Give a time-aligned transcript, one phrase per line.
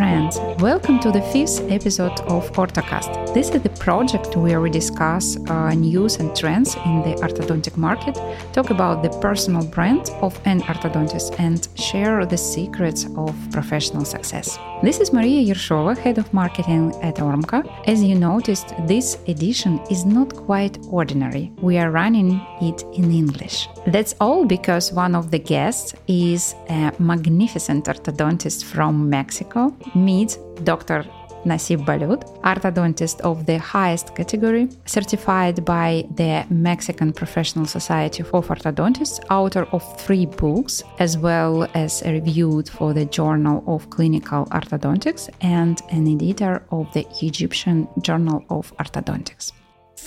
[0.00, 0.38] Friends!
[0.62, 3.34] Welcome to the fifth episode of OrthoCast.
[3.34, 8.14] This is the project where we discuss uh, news and trends in the orthodontic market,
[8.54, 14.58] talk about the personal brand of an orthodontist, and share the secrets of professional success.
[14.82, 17.60] This is Maria Yershova, head of marketing at Ormco.
[17.86, 21.52] As you noticed, this edition is not quite ordinary.
[21.60, 23.68] We are running it in English.
[23.86, 31.04] That's all because one of the guests is a magnificent orthodontist from Mexico meet Dr.
[31.44, 39.20] Nasib Balut, orthodontist of the highest category, certified by the Mexican Professional Society of Orthodontists,
[39.30, 45.80] author of three books, as well as reviewed for the Journal of Clinical Orthodontics and
[45.90, 49.52] an editor of the Egyptian Journal of Orthodontics.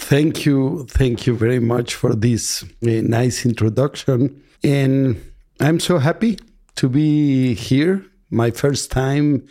[0.04, 0.86] Thank you.
[0.90, 4.44] Thank you very much for this uh, nice introduction.
[4.62, 5.16] And
[5.62, 6.38] I'm so happy
[6.76, 9.48] to be here my first time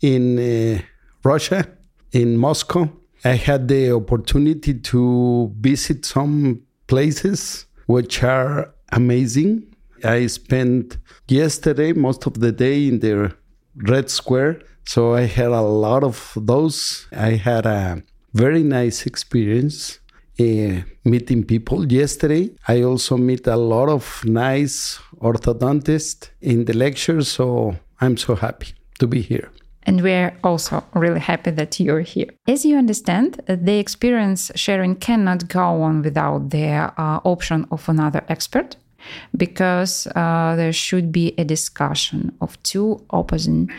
[0.00, 0.82] in uh,
[1.22, 1.68] Russia,
[2.10, 2.90] in Moscow.
[3.24, 9.72] I had the opportunity to visit some places which are amazing.
[10.02, 13.32] I spent yesterday most of the day in the
[13.76, 17.06] Red Square, so I had a lot of those.
[17.12, 18.02] I had a
[18.34, 19.98] very nice experience
[20.40, 21.90] uh, meeting people.
[21.90, 28.34] Yesterday, I also meet a lot of nice orthodontists in the lecture, so I'm so
[28.34, 29.50] happy to be here.
[29.84, 32.28] And we're also really happy that you're here.
[32.46, 38.22] As you understand, the experience sharing cannot go on without the uh, option of another
[38.28, 38.76] expert
[39.36, 43.70] because uh, there should be a discussion of two opposing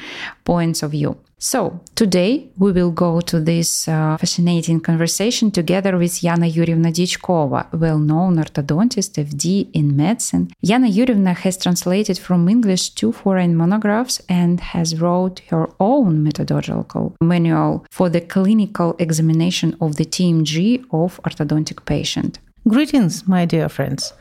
[0.44, 1.18] points of view.
[1.46, 7.62] So, today we will go to this uh, fascinating conversation together with Yana Yurievna Dyachkova,
[7.78, 10.54] well known orthodontist, PhD in medicine.
[10.66, 17.14] Yana Yurievna has translated from English two foreign monographs and has wrote her own methodological
[17.20, 22.40] manual for the clinical examination of the TMJ of orthodontic patient.
[22.70, 24.14] Greetings, my dear friends.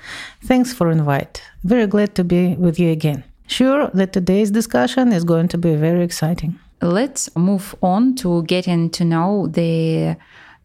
[0.43, 1.41] Thanks for invite.
[1.63, 3.23] Very glad to be with you again.
[3.47, 8.91] Sure that today's discussion is going to be very exciting let's move on to getting
[8.91, 10.17] to know the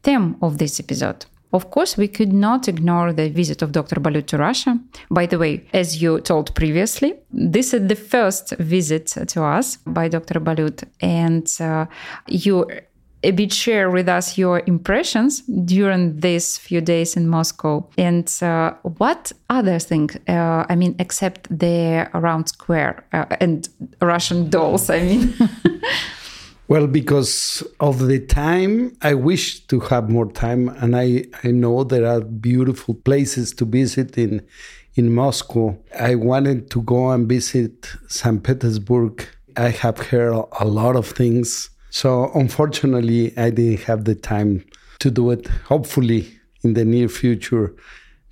[0.03, 1.25] theme of this episode.
[1.53, 4.01] Of course, we could not ignore the visit of Dr.
[4.01, 4.77] Balut to Russia.
[5.09, 10.09] By the way, as you told previously, this is the first visit to us by
[10.09, 10.41] Dr.
[10.41, 11.85] Balut, and uh,
[12.27, 12.65] you
[13.23, 18.73] a bit share with us your impressions during these few days in Moscow and uh,
[18.83, 23.67] what other thing uh, I mean, except the round square uh, and
[24.01, 25.33] Russian dolls, I mean.
[26.67, 31.83] well, because of the time, I wish to have more time, and I, I know
[31.83, 34.45] there are beautiful places to visit in
[34.95, 35.77] in Moscow.
[35.99, 38.41] I wanted to go and visit St.
[38.43, 39.27] Petersburg.
[39.55, 44.63] I have heard a lot of things so unfortunately, I didn't have the time
[44.99, 45.47] to do it.
[45.65, 46.21] Hopefully,
[46.61, 47.73] in the near future,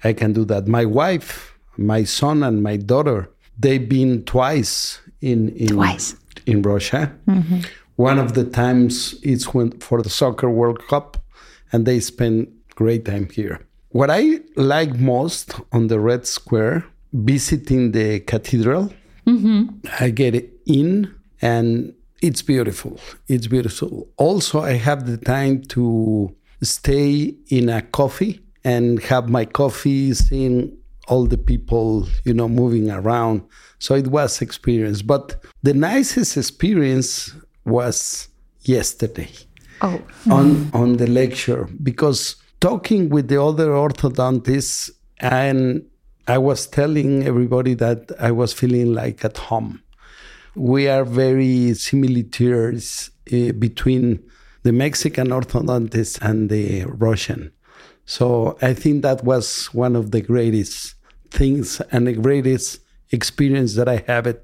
[0.04, 0.68] I can do that.
[0.68, 3.28] My wife, my son, and my daughter,
[3.58, 6.16] they've been twice in in twice.
[6.46, 7.12] in Russia.
[7.28, 7.62] Mm-hmm.
[7.96, 11.18] One of the times it's when for the soccer World Cup,
[11.72, 12.36] and they spend
[12.76, 13.58] great time here.
[13.90, 18.94] What I like most on the Red Square, visiting the cathedral,
[19.26, 19.70] mm-hmm.
[20.00, 20.34] I get
[20.68, 23.00] in and it's beautiful.
[23.28, 24.08] It's beautiful.
[24.18, 30.76] Also, I have the time to stay in a coffee and have my coffee, seeing
[31.08, 33.44] all the people, you know, moving around.
[33.80, 35.02] So it was experience.
[35.02, 37.34] But the nicest experience
[37.66, 38.30] was
[38.62, 39.30] yesterday.
[39.82, 40.02] Oh.
[40.32, 44.90] On on the lecture because talking with the other orthodontists
[45.20, 45.86] and
[46.28, 49.84] I was telling everybody that I was feeling like at home
[50.56, 54.24] we are very similarities uh, between
[54.64, 57.52] the Mexican orthodontist and the Russian.
[58.06, 60.96] So I think that was one of the greatest
[61.30, 62.80] things and the greatest
[63.12, 64.38] experience that I had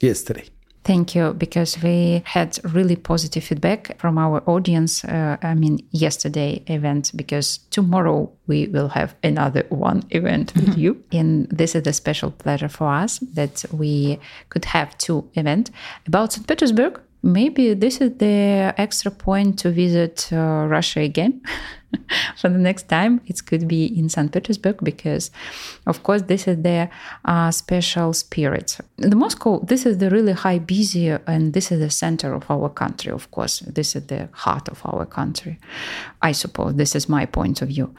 [0.00, 0.48] yesterday.
[0.86, 5.04] Thank you, because we had really positive feedback from our audience.
[5.04, 10.80] Uh, I mean, yesterday event, because tomorrow we will have another one event with mm-hmm.
[10.80, 15.72] you, and this is a special pleasure for us that we could have two events
[16.06, 16.46] about St.
[16.46, 21.42] Petersburg maybe this is the extra point to visit uh, Russia again
[22.36, 23.20] for the next time.
[23.26, 24.30] It could be in St.
[24.32, 25.30] Petersburg because,
[25.86, 26.88] of course, this is the
[27.24, 28.78] uh, special spirit.
[28.96, 32.68] The Moscow, this is the really high busy, and this is the center of our
[32.68, 33.12] country.
[33.12, 35.58] Of course, this is the heart of our country.
[36.22, 37.94] I suppose this is my point of view.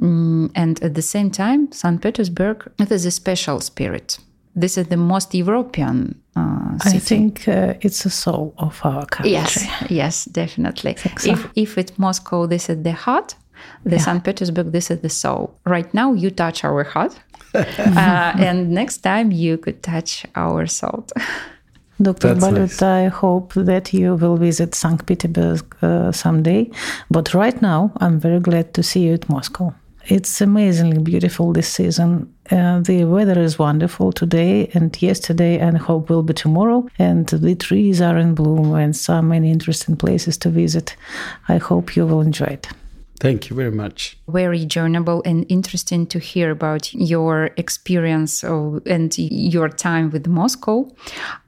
[0.00, 2.00] Mm, and at the same time, St.
[2.00, 4.18] Petersburg, it is a special spirit
[4.54, 9.32] this is the most European Uh, I think uh, it's the soul of our country.
[9.32, 10.96] Yes, yes, definitely.
[10.96, 11.32] so.
[11.32, 13.36] If if it's Moscow, this is the heart.
[13.84, 14.24] The St.
[14.24, 15.50] Petersburg, this is the soul.
[15.66, 17.14] Right now, you touch our heart,
[17.54, 21.04] uh, and next time you could touch our soul.
[22.02, 22.34] Dr.
[22.34, 22.82] That's Balut, nice.
[22.82, 25.04] I hope that you will visit St.
[25.04, 26.70] Petersburg uh, someday.
[27.10, 29.74] But right now, I'm very glad to see you at Moscow.
[30.10, 32.34] It's amazingly beautiful this season.
[32.50, 36.88] Uh, the weather is wonderful today and yesterday, and hope will be tomorrow.
[36.98, 40.96] And the trees are in bloom, and so many interesting places to visit.
[41.48, 42.66] I hope you will enjoy it.
[43.20, 44.18] Thank you very much.
[44.26, 50.88] Very journable and interesting to hear about your experience of, and your time with Moscow.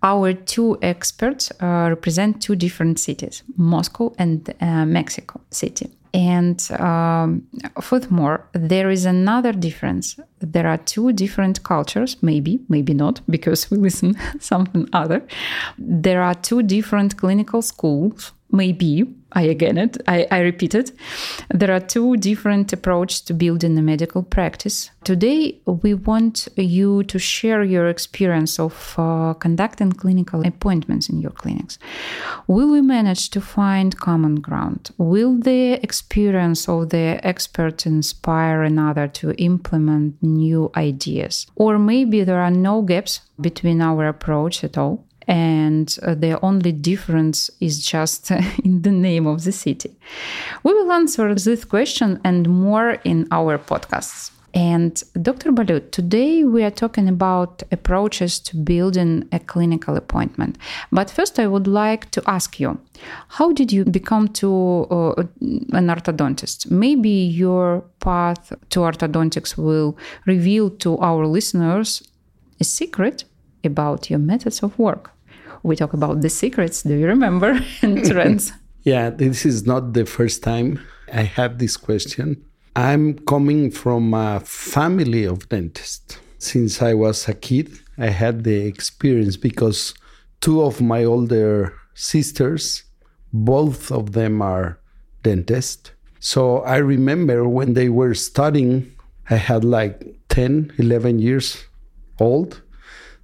[0.04, 5.90] Our two experts uh, represent two different cities, Moscow and uh, Mexico City.
[6.14, 7.46] And um,
[7.80, 10.18] furthermore, there is another difference.
[10.40, 15.22] There are two different cultures, maybe, maybe not, because we listen something other.
[15.78, 19.14] There are two different clinical schools, maybe.
[19.34, 19.96] I again it.
[20.06, 20.92] I, I repeat it.
[21.50, 24.90] There are two different approaches to building a medical practice.
[25.04, 31.32] Today, we want you to share your experience of uh, conducting clinical appointments in your
[31.32, 31.78] clinics.
[32.46, 34.90] Will we manage to find common ground?
[34.98, 41.46] Will the experience of the expert inspire another to implement new ideas?
[41.56, 45.04] Or maybe there are no gaps between our approach at all?
[45.28, 48.30] And uh, the only difference is just
[48.64, 49.94] in the name of the city.
[50.62, 54.30] We will answer this question and more in our podcasts.
[54.54, 55.50] And Dr.
[55.50, 60.58] Balut, today we are talking about approaches to building a clinical appointment.
[60.90, 62.78] But first, I would like to ask you,
[63.28, 65.22] how did you become to uh,
[65.72, 66.70] an orthodontist?
[66.70, 69.96] Maybe your path to orthodontics will
[70.26, 72.02] reveal to our listeners
[72.60, 73.24] a secret
[73.64, 75.10] about your methods of work.
[75.62, 77.60] We talk about the secrets, do you remember?
[77.82, 78.52] and trends.
[78.84, 80.80] Yeah, this is not the first time
[81.12, 82.44] I have this question.
[82.74, 86.18] I'm coming from a family of dentists.
[86.38, 89.94] Since I was a kid, I had the experience because
[90.40, 92.82] two of my older sisters,
[93.32, 94.80] both of them are
[95.22, 95.92] dentists.
[96.18, 98.92] So I remember when they were studying,
[99.30, 101.64] I had like 10, 11 years
[102.18, 102.62] old.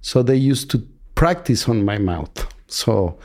[0.01, 2.47] So they used to practice on my mouth.
[2.67, 3.17] So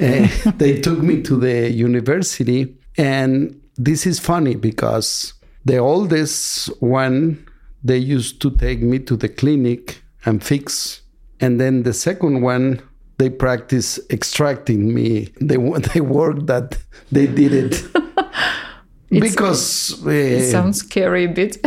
[0.00, 2.76] uh, they took me to the university.
[2.96, 5.34] And this is funny because
[5.64, 7.46] the oldest one,
[7.82, 11.02] they used to take me to the clinic and fix.
[11.40, 12.80] And then the second one,
[13.18, 15.56] they practice extracting me They,
[15.94, 16.78] the work that
[17.10, 17.82] they did it.
[19.10, 21.58] because It uh, sounds scary a bit.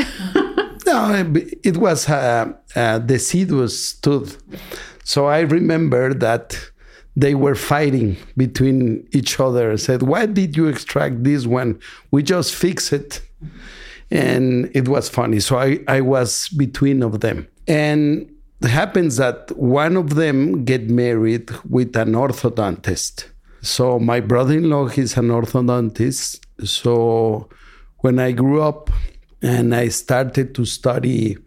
[0.98, 1.34] No,
[1.64, 4.42] it was a, a deciduous tooth.
[5.04, 6.60] So I remember that
[7.16, 11.80] they were fighting between each other and said, Why did you extract this one?
[12.12, 13.22] We just fix it.
[14.10, 15.40] And it was funny.
[15.40, 17.48] So I, I was between of them.
[17.68, 23.26] And it happens that one of them get married with an orthodontist.
[23.62, 26.40] So my brother-in-law is an orthodontist.
[26.64, 27.50] So
[28.00, 28.90] when I grew up
[29.42, 31.38] and I started to study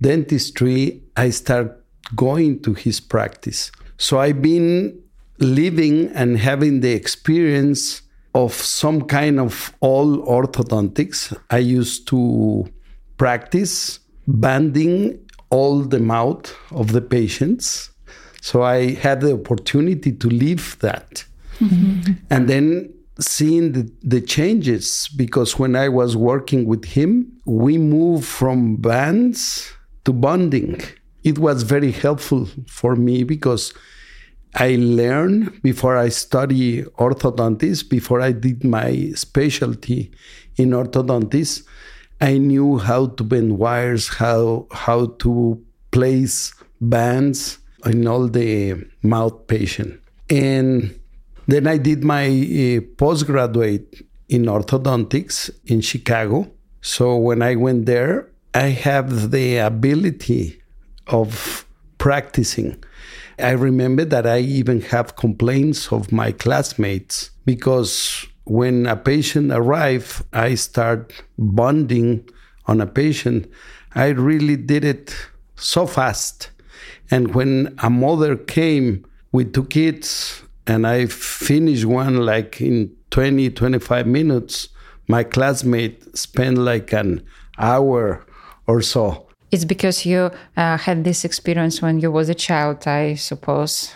[0.00, 1.74] dentistry, I started
[2.14, 3.72] going to his practice.
[3.98, 4.98] So I've been
[5.38, 8.02] living and having the experience
[8.34, 11.36] of some kind of all orthodontics.
[11.50, 12.66] I used to
[13.16, 15.18] practice banding
[15.50, 17.90] all the mouth of the patients.
[18.42, 21.24] So I had the opportunity to live that.
[21.60, 22.12] Mm-hmm.
[22.30, 28.26] And then seeing the, the changes, because when I was working with him, we moved
[28.26, 29.72] from bands
[30.04, 30.80] to bonding.
[31.24, 33.72] It was very helpful for me because
[34.54, 40.12] I learned before I study orthodontics, before I did my specialty
[40.56, 41.62] in orthodontics,
[42.20, 49.46] I knew how to bend wires, how how to place bands in all the mouth
[49.46, 50.00] patient.
[50.30, 50.98] And
[51.46, 56.50] then I did my uh, postgraduate in orthodontics in Chicago.
[56.80, 60.62] So when I went there, I have the ability
[61.06, 61.66] of
[61.98, 62.82] practicing.
[63.38, 70.24] I remember that I even have complaints of my classmates because when a patient arrived,
[70.32, 72.28] I start bonding
[72.66, 73.50] on a patient.
[73.94, 75.14] I really did it
[75.56, 76.50] so fast.
[77.10, 83.50] And when a mother came with two kids and I finished one like in 20,
[83.50, 84.68] 25 minutes,
[85.08, 87.22] my classmate spent like an
[87.58, 88.24] hour
[88.66, 89.26] or so.
[89.52, 93.92] It's because you uh, had this experience when you was a child, I suppose.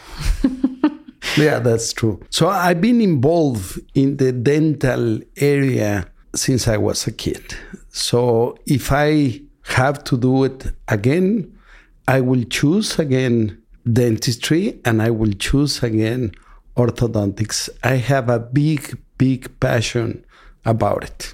[1.37, 2.21] yeah, that's true.
[2.31, 7.55] So I've been involved in the dental area since I was a kid.
[7.89, 11.53] So if I have to do it again,
[12.07, 13.61] I will choose again
[13.93, 16.33] dentistry and I will choose again
[16.87, 17.69] orthodontics.
[17.83, 20.25] I have a big, big passion
[20.65, 21.33] about it.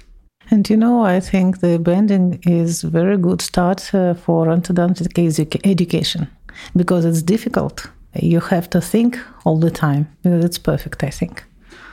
[0.49, 5.11] And you know, I think the bending is very good start uh, for orthodontic
[5.65, 6.27] education
[6.75, 7.87] because it's difficult.
[8.13, 10.07] You have to think all the time.
[10.23, 11.43] It's perfect, I think.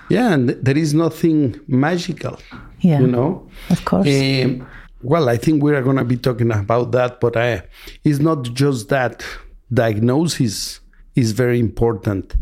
[0.08, 2.38] Yeah, and there is nothing magical.
[2.80, 4.06] Yeah, you know, of course.
[4.06, 4.66] Um,
[5.02, 7.62] well, I think we are going to be talking about that, but I,
[8.04, 9.25] it's not just that.
[9.73, 10.80] Diagnosis
[11.14, 12.37] is very important,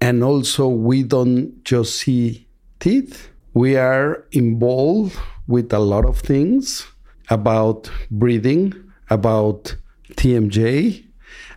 [0.00, 2.46] and also we don't just see
[2.80, 3.28] teeth.
[3.54, 6.86] We are involved with a lot of things
[7.30, 8.74] about breathing,
[9.10, 9.76] about
[10.12, 11.04] TMJ,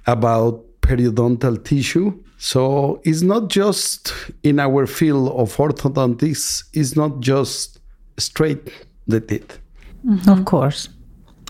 [0.07, 2.17] about periodontal tissue.
[2.37, 7.79] So it's not just in our field of orthodontics, it's not just
[8.17, 8.71] straight
[9.07, 9.59] the teeth.
[10.05, 10.29] Mm-hmm.
[10.29, 10.89] Of course.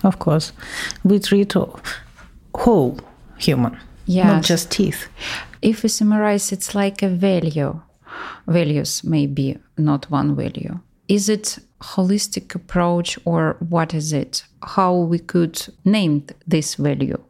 [0.04, 0.52] Of course.
[1.04, 1.54] We treat
[2.56, 3.00] whole
[3.38, 3.78] human,
[4.10, 4.26] yes.
[4.26, 5.08] not just teeth.
[5.62, 7.82] If we summarize, it's like a value.
[8.48, 10.80] Values may be not one value.
[11.08, 14.44] Is it holistic approach or what is it?
[14.64, 17.22] How we could name this value,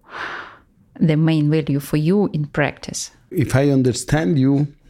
[0.99, 3.11] the main value for you in practice?
[3.31, 4.67] If I understand you,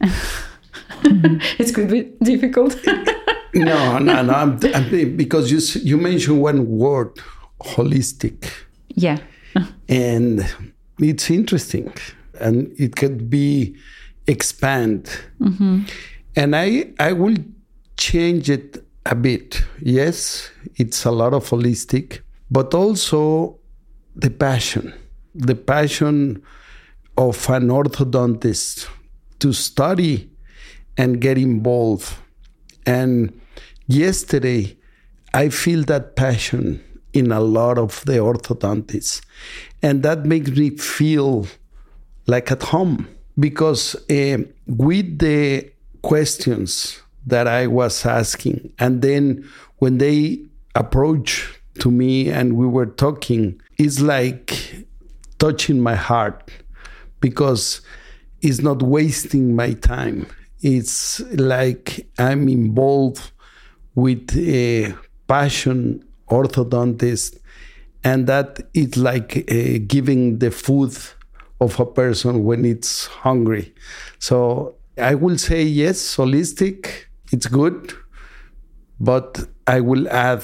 [1.04, 2.76] it could be difficult.
[3.54, 4.32] no, no, no.
[4.32, 7.10] I'm, I'm, because you you mentioned one word,
[7.60, 8.50] holistic.
[8.88, 9.18] Yeah.
[9.88, 10.46] and
[11.00, 11.92] it's interesting,
[12.40, 13.76] and it could be
[14.26, 15.10] expand.
[15.40, 15.82] Mm-hmm.
[16.36, 17.36] And I I will
[17.96, 19.62] change it a bit.
[19.80, 23.58] Yes, it's a lot of holistic, but also
[24.14, 24.94] the passion,
[25.34, 26.42] the passion
[27.16, 28.88] of an orthodontist
[29.40, 30.30] to study
[30.96, 32.14] and get involved.
[32.86, 33.38] And
[33.86, 34.76] yesterday,
[35.32, 39.20] I feel that passion in a lot of the orthodontists.
[39.82, 41.46] And that makes me feel
[42.26, 45.70] like at home because uh, with the
[46.02, 48.72] questions that I was asking.
[48.78, 49.48] And then
[49.78, 50.40] when they
[50.74, 54.86] approached to me and we were talking, it's like
[55.38, 56.50] touching my heart
[57.20, 57.80] because
[58.42, 60.26] it's not wasting my time.
[60.60, 63.30] It's like I'm involved
[63.94, 64.94] with a
[65.26, 67.38] passion orthodontist,
[68.04, 70.96] and that it's like uh, giving the food
[71.60, 73.74] of a person when it's hungry.
[74.18, 77.92] So I will say yes, holistic it's good,
[78.98, 80.42] but I will add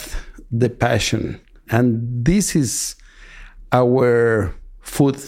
[0.51, 1.41] the passion.
[1.71, 2.95] And this is
[3.73, 5.21] our food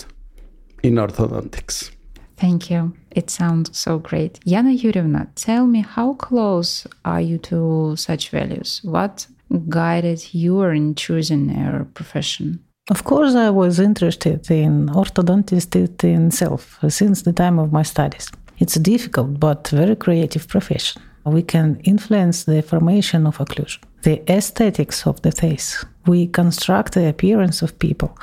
[0.83, 1.91] in orthodontics.
[2.37, 2.95] Thank you.
[3.11, 4.38] It sounds so great.
[4.47, 8.81] Yana Yurievna, tell me how close are you to such values?
[8.85, 9.27] What
[9.69, 12.64] guided you in choosing your profession?
[12.90, 18.31] Of course, I was interested in orthodontist itself since the time of my studies.
[18.59, 24.23] It's a difficult but very creative profession we can influence the formation of occlusion, the
[24.31, 25.85] aesthetics of the face.
[26.07, 28.19] We construct the appearance of people,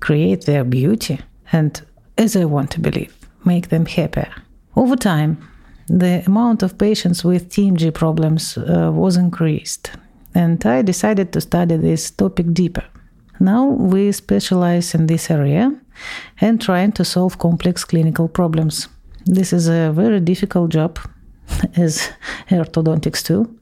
[0.00, 1.20] create their beauty,
[1.52, 1.80] and,
[2.18, 3.14] as I want to believe,
[3.44, 4.32] make them happier.
[4.76, 5.36] Over time,
[5.86, 9.90] the amount of patients with TMJ problems uh, was increased,
[10.34, 12.84] and I decided to study this topic deeper.
[13.40, 15.72] Now we specialize in this area
[16.40, 18.88] and trying to solve complex clinical problems.
[19.26, 20.98] This is a very difficult job
[21.76, 22.10] as
[22.50, 23.58] orthodontics too.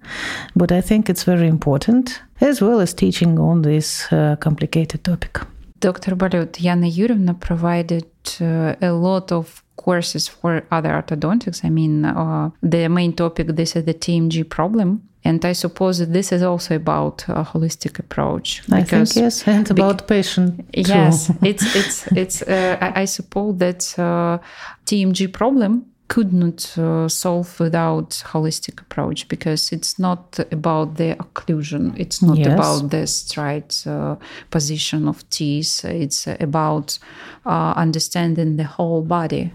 [0.55, 5.41] But I think it's very important, as well as teaching on this uh, complicated topic.
[5.81, 6.15] Dr.
[6.15, 8.07] Balut, Yana Yurievna provided
[8.41, 11.65] uh, a lot of courses for other orthodontics.
[11.65, 15.09] I mean, uh, the main topic, this is the TMJ problem.
[15.25, 18.63] And I suppose that this is also about a holistic approach.
[18.73, 20.59] I think yes, and about patient.
[20.73, 20.83] Too.
[20.83, 22.43] Yes, it's it's it's.
[22.43, 24.39] Uh, I, I, suppose that uh,
[24.85, 31.99] TMJ problem could not uh, solve without holistic approach because it's not about the occlusion
[31.99, 32.53] it's not yes.
[32.53, 34.17] about the straight uh,
[34.51, 36.99] position of teeth it's about
[37.47, 39.51] uh, understanding the whole body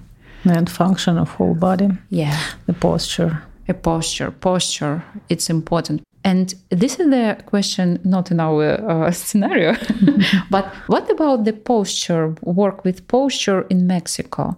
[0.49, 6.99] and function of whole body yeah the posture a posture posture it's important and this
[6.99, 9.77] is the question not in our uh, scenario,
[10.51, 14.53] but what about the posture, work with posture in Mexico?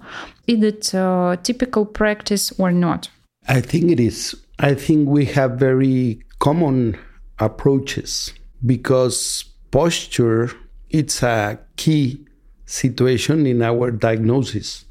[0.48, 3.10] Is it uh, typical practice or not?
[3.48, 4.36] I think it is.
[4.58, 6.98] I think we have very common
[7.38, 8.34] approaches
[8.66, 10.52] because posture
[10.90, 12.26] it's a key
[12.66, 14.86] situation in our diagnosis.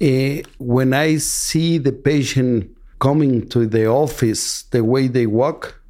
[0.00, 5.80] Uh, when I see the patient coming to the office, the way they walk,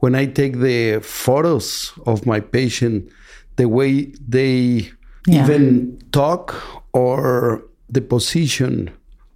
[0.00, 3.10] when I take the photos of my patient,
[3.56, 4.90] the way they
[5.26, 5.42] yeah.
[5.42, 6.54] even talk
[6.92, 8.90] or the position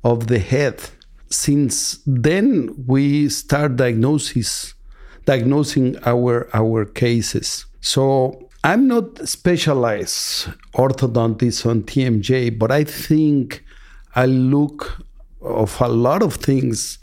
[0.04, 0.80] of the head.
[1.28, 4.74] Since then, we start diagnosis,
[5.24, 7.66] diagnosing our our cases.
[7.80, 13.64] So I'm not specialized orthodontist on TMJ, but I think
[14.14, 15.04] I look
[15.40, 16.98] of a lot of things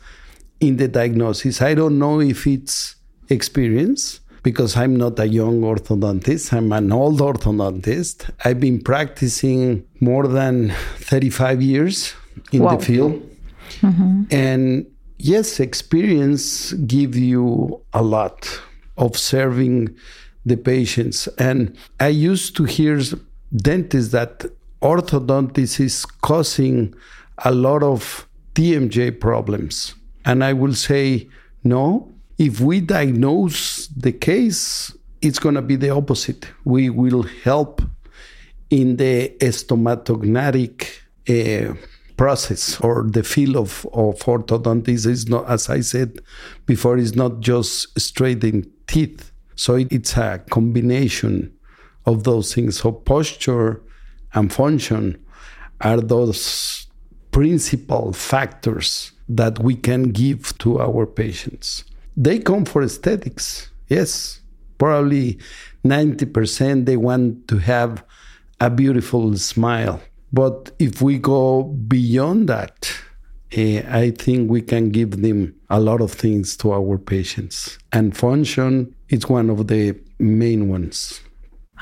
[0.60, 1.62] in the diagnosis.
[1.62, 2.96] I don't know if it's
[3.30, 6.54] experience because I'm not a young orthodontist.
[6.54, 8.30] I'm an old orthodontist.
[8.46, 12.14] I've been practicing more than 35 years
[12.52, 12.76] in wow.
[12.76, 13.22] the field.
[13.82, 14.24] Mm-hmm.
[14.32, 14.86] And
[15.18, 18.62] yes, experience gives you a lot
[18.98, 19.96] of serving
[20.46, 21.28] the patients.
[21.38, 23.02] And I used to hear
[23.56, 24.46] dentists that
[24.82, 26.94] orthodontics is causing
[27.40, 29.96] a lot of TMJ problems.
[30.26, 31.28] And I will say,
[31.64, 36.48] no, if we diagnose the case, it's going to be the opposite.
[36.64, 37.82] We will help
[38.70, 40.88] in the stomatognathic
[41.30, 41.74] uh,
[42.16, 46.20] process or the field of, of orthodontics is not, as I said
[46.66, 49.32] before, is not just straightening teeth.
[49.56, 51.54] So it, it's a combination
[52.06, 52.80] of those things.
[52.80, 53.82] So posture
[54.34, 55.24] and function
[55.82, 56.88] are those
[57.32, 61.86] principal factors that we can give to our patients.
[62.18, 64.42] They come for aesthetics, yes.
[64.78, 65.40] Probably
[65.86, 68.04] 90% they want to have
[68.60, 70.02] a beautiful smile.
[70.32, 72.92] But if we go beyond that,
[73.58, 77.78] uh, I think we can give them a lot of things to our patients.
[77.92, 81.22] And function is one of the main ones.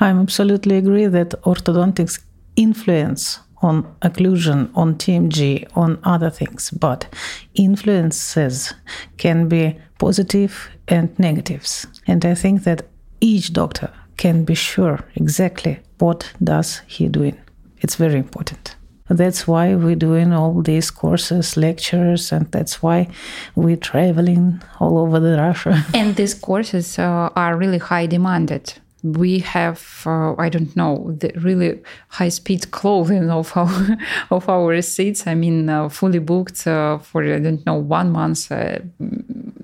[0.00, 2.20] I absolutely agree that orthodontics
[2.58, 7.06] influence on occlusion, on TMJ, on other things, but
[7.54, 8.74] influences
[9.16, 11.86] can be positive and negatives.
[12.06, 12.82] And I think that
[13.20, 17.36] each doctor can be sure exactly what does he doing.
[17.80, 18.76] It's very important.
[19.08, 23.08] That's why we're doing all these courses, lectures, and that's why
[23.54, 25.82] we're traveling all over the Russia.
[25.94, 31.30] And these courses uh, are really high demanded we have uh, i don't know the
[31.36, 33.96] really high speed clothing of our
[34.30, 35.26] of our seats.
[35.26, 38.78] I mean uh, fully booked uh, for i don't know one month uh,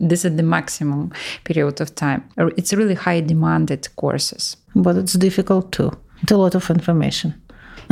[0.09, 1.13] this is the maximum
[1.45, 2.25] period of time.
[2.57, 4.57] It's really high demanded courses.
[4.75, 5.93] But it's difficult too.
[6.23, 7.35] It's a lot of information.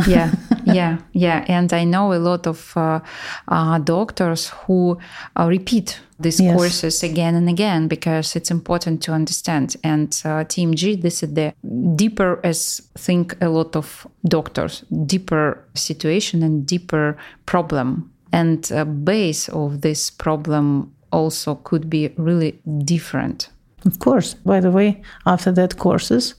[0.06, 0.32] Yeah,
[0.64, 1.44] yeah, yeah.
[1.48, 3.00] And I know a lot of uh,
[3.48, 4.98] uh, doctors who
[5.38, 6.56] uh, repeat these yes.
[6.56, 9.76] courses again and again because it's important to understand.
[9.84, 11.54] And uh, TMJ, this is the
[11.96, 18.10] deeper, as think a lot of doctors, deeper situation and deeper problem.
[18.32, 18.66] And
[19.04, 23.50] base of this problem also could be really different
[23.84, 24.34] of course.
[24.34, 26.34] By the way, after that courses,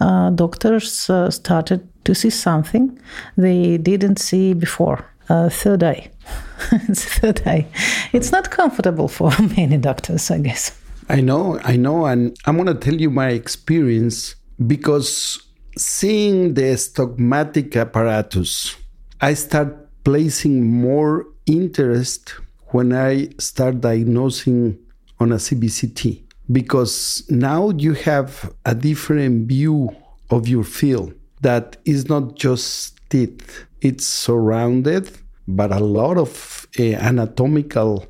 [0.00, 2.98] uh, doctors uh, started to see something
[3.36, 5.04] they didn't see before.
[5.28, 6.10] Uh, third eye.
[6.72, 7.66] it's third eye.
[8.12, 10.78] It's not comfortable for many doctors, I guess.
[11.08, 15.42] I know, I know, and I'm gonna tell you my experience because
[15.76, 18.76] seeing the stogmatic apparatus,
[19.20, 22.30] I start placing more interest
[22.68, 24.78] when I start diagnosing
[25.20, 29.94] on a CBCT because now you have a different view
[30.30, 35.10] of your field that is not just teeth, it's surrounded
[35.46, 38.06] but a lot of uh, anatomical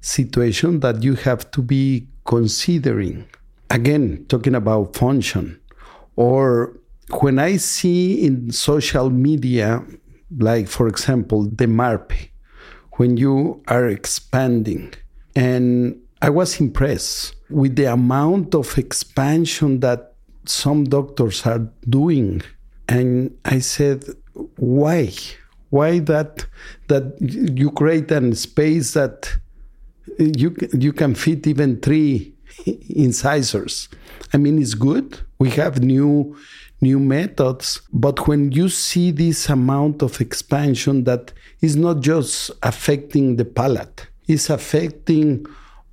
[0.00, 3.26] situation that you have to be considering.
[3.70, 5.60] Again, talking about function,
[6.16, 6.78] or
[7.20, 9.82] when I see in social media,
[10.38, 12.30] like for example, the MARPE,
[12.92, 14.94] when you are expanding,
[15.34, 20.14] and I was impressed with the amount of expansion that
[20.46, 22.42] some doctors are doing.
[22.88, 24.04] And I said,
[24.56, 25.12] why?
[25.74, 26.46] Why that
[26.90, 29.18] that you create a space that
[30.18, 32.34] you you can fit even three
[33.06, 33.88] incisors?
[34.32, 35.08] I mean, it's good.
[35.38, 36.36] We have new
[36.80, 43.36] new methods, but when you see this amount of expansion that is not just affecting
[43.36, 45.46] the palate, it's affecting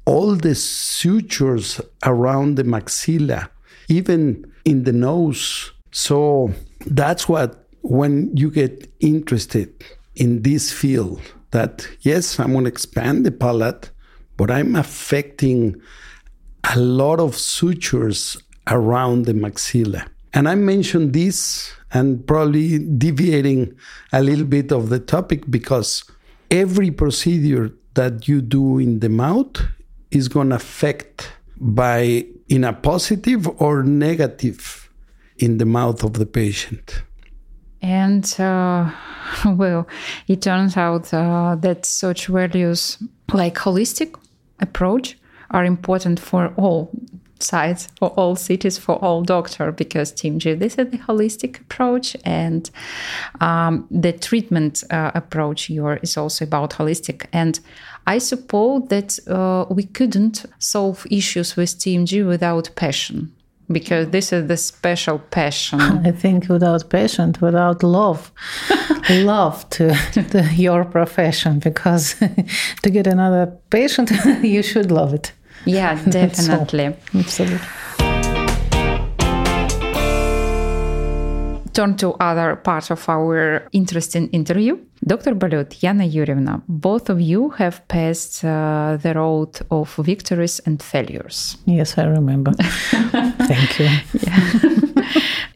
[0.05, 3.49] all the sutures around the maxilla,
[3.87, 5.71] even in the nose.
[5.91, 6.51] So
[6.85, 9.73] that's what, when you get interested
[10.15, 13.91] in this field, that yes, I'm going to expand the palate,
[14.37, 15.81] but I'm affecting
[16.73, 20.07] a lot of sutures around the maxilla.
[20.33, 23.75] And I mentioned this and probably deviating
[24.13, 26.03] a little bit of the topic because
[26.49, 29.61] every procedure that you do in the mouth
[30.11, 34.89] is going to affect by in a positive or negative
[35.37, 37.03] in the mouth of the patient.
[37.81, 38.91] And uh,
[39.45, 39.87] well,
[40.27, 42.97] it turns out uh, that such values
[43.33, 44.15] like holistic
[44.59, 45.17] approach
[45.49, 46.91] are important for all
[47.39, 52.69] sites, for all cities, for all doctor, because TMJ, this is the holistic approach, and
[53.39, 57.25] um, the treatment uh, approach your is also about holistic.
[57.33, 57.59] And
[58.07, 63.33] I suppose that uh, we couldn't solve issues with TMJ without passion
[63.71, 65.79] because this is the special passion.
[66.05, 68.31] I think without passion, without love,
[69.09, 72.15] love to, to, your profession, because
[72.83, 74.11] to get another patient,
[74.43, 75.33] you should love it.
[75.65, 76.95] Yeah, definitely.
[77.11, 77.67] so, absolutely.
[81.73, 84.77] Turn to other part of our interesting interview.
[85.07, 85.35] Dr.
[85.35, 91.57] Balut, Yana Yurievna, both of you have passed uh, the road of victories and failures.
[91.65, 92.51] Yes, I remember.
[93.53, 93.89] Thank you.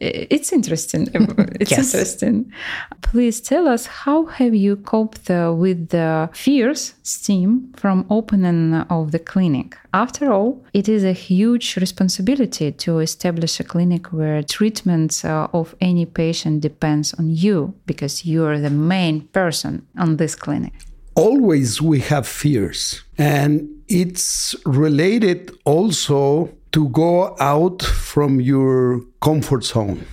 [0.00, 1.08] it's interesting.
[1.60, 1.94] It's yes.
[1.94, 2.52] interesting.
[3.00, 9.12] Please tell us how have you coped uh, with the fears stem from opening of
[9.12, 9.78] the clinic?
[9.94, 15.74] After all, it is a huge responsibility to establish a clinic where treatment uh, of
[15.80, 20.74] any patient depends on you because you are the main person on this clinic.
[21.14, 30.04] Always we have fears, and it's related also to go out from your comfort zone.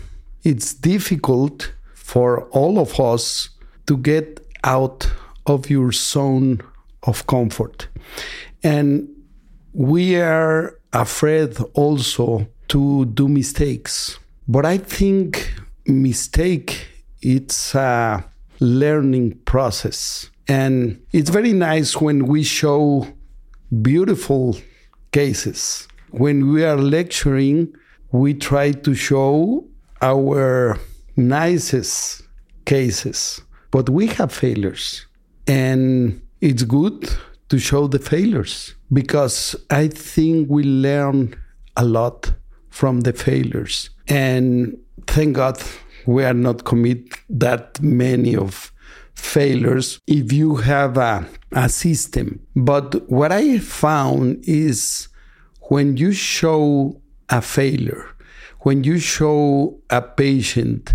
[0.44, 3.50] It's difficult for all of us
[3.88, 5.12] to get out
[5.46, 6.62] of your zone
[7.06, 7.90] of comfort.
[8.64, 9.10] And
[9.74, 14.18] we are afraid also to do mistakes.
[14.48, 15.54] But I think
[15.86, 16.88] mistake
[17.22, 18.24] it's a
[18.62, 20.30] learning process.
[20.48, 23.06] And it's very nice when we show
[23.82, 24.56] beautiful
[25.12, 27.74] cases when we are lecturing,
[28.12, 29.66] we try to show
[30.00, 30.80] our
[31.16, 32.22] nicest
[32.66, 35.08] cases, but we have failures.
[35.48, 37.10] And it's good
[37.50, 41.36] to show the failures because I think we learn
[41.76, 42.32] a lot
[42.70, 43.90] from the failures.
[44.08, 45.60] And thank God
[46.06, 48.72] we are not commit that many of
[49.16, 52.40] failures if you have a, a system.
[52.56, 55.08] But what I found is
[55.74, 58.06] when you show a failure,
[58.60, 60.94] when you show a patient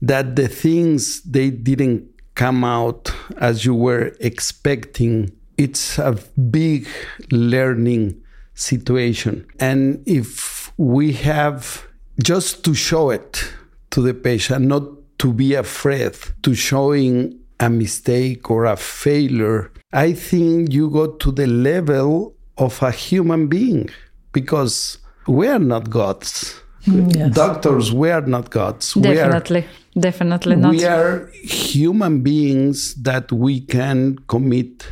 [0.00, 6.12] that the things they didn't come out as you were expecting, it's a
[6.48, 6.86] big
[7.32, 8.14] learning
[8.54, 9.44] situation.
[9.58, 11.84] And if we have
[12.22, 13.52] just to show it
[13.90, 14.84] to the patient, not
[15.18, 21.32] to be afraid to showing a mistake or a failure, I think you go to
[21.32, 23.90] the level of a human being
[24.34, 26.60] because we are not gods.
[26.86, 27.34] Mm, yes.
[27.34, 28.92] Doctors, we are not gods.
[28.92, 30.72] Definitely, we are, definitely not.
[30.72, 34.86] We are human beings that we can commit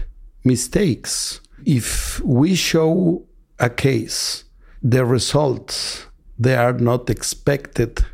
[0.44, 1.40] mistakes.
[1.66, 3.26] If we show
[3.58, 4.44] a case,
[4.82, 6.06] the results
[6.38, 8.04] they are not expected,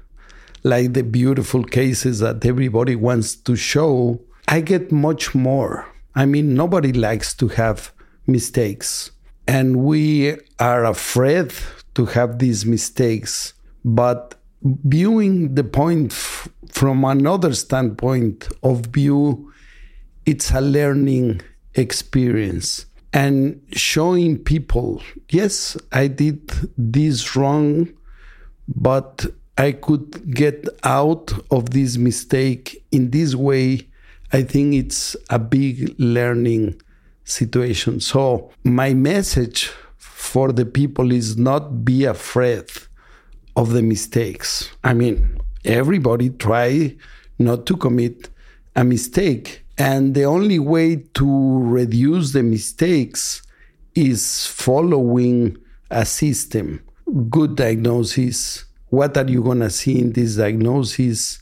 [0.65, 4.21] like the beautiful cases that everybody wants to show.
[4.49, 5.87] I get much more.
[6.15, 7.93] I mean, nobody likes to have
[8.27, 9.13] mistakes.
[9.47, 11.53] And we are afraid
[11.95, 13.55] to have these mistakes.
[13.85, 19.53] But viewing the point f- from another standpoint of view,
[20.27, 21.41] it's a learning
[21.75, 22.87] experience.
[23.13, 27.89] And showing people, yes, I did this wrong,
[28.69, 33.89] but I could get out of this mistake in this way.
[34.33, 36.81] I think it's a big learning
[37.25, 38.01] situation.
[38.01, 39.73] So my message
[40.29, 42.67] for the people is not be afraid
[43.57, 44.71] of the mistakes.
[44.85, 46.95] I mean, everybody try
[47.39, 48.29] not to commit
[48.77, 49.65] a mistake.
[49.79, 53.43] And the only way to reduce the mistakes
[53.95, 55.57] is following
[55.91, 56.83] a system,
[57.31, 58.65] good diagnosis.
[58.91, 61.41] What are you going to see in this diagnosis?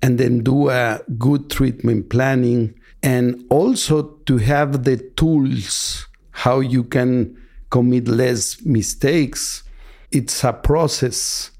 [0.00, 6.82] And then do a good treatment planning and also to have the tools how you
[6.82, 7.36] can
[7.76, 9.64] commit less mistakes
[10.10, 11.50] it's a process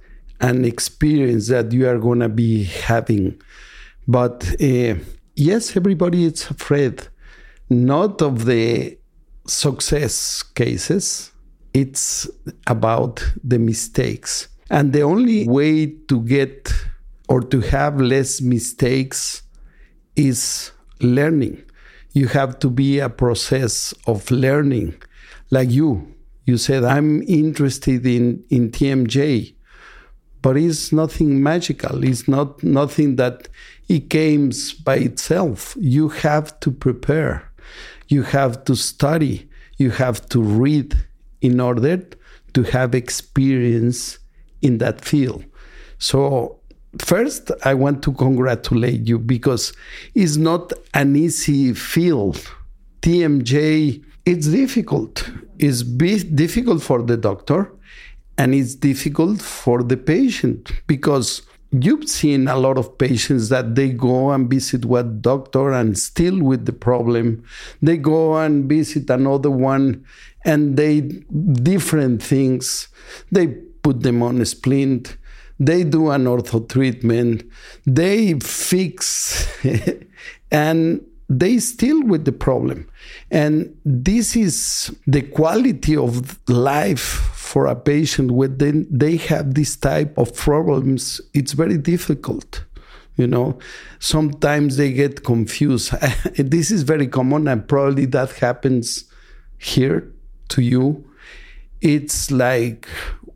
[0.40, 3.26] an experience that you are going to be having
[4.06, 4.94] but uh,
[5.34, 6.96] yes everybody is afraid
[7.70, 8.96] not of the
[9.46, 11.32] success cases
[11.74, 12.28] it's
[12.66, 16.72] about the mistakes and the only way to get
[17.28, 19.42] or to have less mistakes
[20.16, 20.70] is
[21.00, 21.62] learning.
[22.12, 24.94] You have to be a process of learning.
[25.52, 26.14] Like you,
[26.46, 29.54] you said, I'm interested in, in TMJ,
[30.40, 32.02] but it's nothing magical.
[32.02, 33.48] It's not nothing that
[33.86, 35.76] it comes by itself.
[35.78, 37.52] You have to prepare.
[38.08, 39.46] You have to study.
[39.76, 40.96] You have to read
[41.42, 42.02] in order
[42.54, 44.18] to have experience
[44.62, 45.44] in that field.
[45.98, 46.62] So
[46.98, 49.72] first i want to congratulate you because
[50.14, 52.36] it's not an easy field
[53.00, 55.30] tmj it's difficult.
[55.58, 57.72] It's difficult for the doctor
[58.38, 63.90] and it's difficult for the patient because you've seen a lot of patients that they
[63.90, 67.44] go and visit one doctor and still with the problem.
[67.80, 70.04] They go and visit another one
[70.44, 72.88] and they different things.
[73.30, 75.16] They put them on a splint.
[75.58, 77.44] They do an ortho treatment,
[77.86, 79.46] they fix,
[80.50, 81.06] and
[81.38, 82.88] they still with the problem.
[83.30, 89.76] And this is the quality of life for a patient when they, they have this
[89.76, 91.20] type of problems.
[91.32, 92.64] It's very difficult.
[93.16, 93.58] You know,
[93.98, 95.92] sometimes they get confused.
[96.36, 99.04] this is very common, and probably that happens
[99.58, 100.12] here
[100.48, 101.04] to you.
[101.80, 102.86] It's like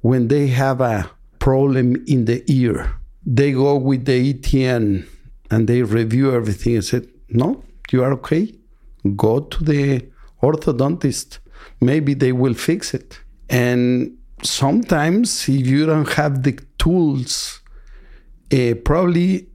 [0.00, 2.92] when they have a problem in the ear.
[3.24, 5.06] They go with the ETN
[5.50, 8.52] and they review everything and said, No, you are okay.
[9.14, 10.06] Go to the
[10.42, 11.38] orthodontist.
[11.80, 13.20] Maybe they will fix it.
[13.48, 17.60] And sometimes, if you don't have the tools,
[18.52, 19.48] uh, probably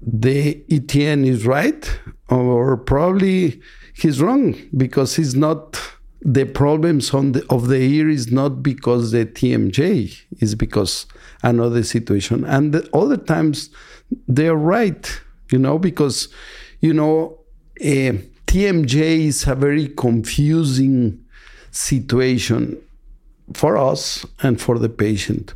[0.00, 3.60] the ETN is right, or probably
[3.94, 5.80] he's wrong because he's not
[6.20, 11.06] the problems on the, of the ear is not because the TMJ, is because
[11.42, 12.44] another situation.
[12.44, 13.70] And the other times
[14.26, 15.20] they're right,
[15.52, 16.28] you know, because,
[16.80, 17.37] you know,
[17.80, 21.24] uh, TMJ is a very confusing
[21.70, 22.78] situation
[23.54, 25.54] for us and for the patient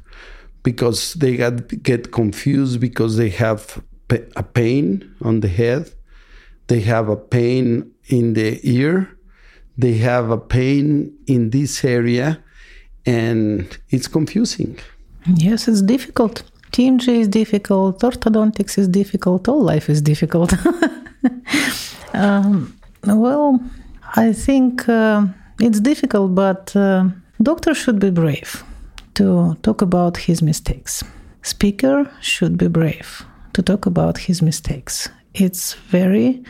[0.62, 3.82] because they get, get confused because they have
[4.36, 5.90] a pain on the head,
[6.68, 9.16] they have a pain in the ear
[9.76, 12.42] they have a pain in this area
[13.06, 14.78] and it's confusing.
[15.26, 16.42] Yes, it's difficult.
[16.72, 20.54] TMJ is difficult, orthodontics is difficult, all life is difficult.
[22.14, 23.60] um, well,
[24.16, 25.26] I think uh,
[25.60, 27.04] it's difficult, but uh,
[27.42, 28.64] doctor should be brave
[29.14, 31.02] to talk about his mistakes.
[31.42, 35.08] Speaker should be brave to talk about his mistakes.
[35.34, 36.42] It's very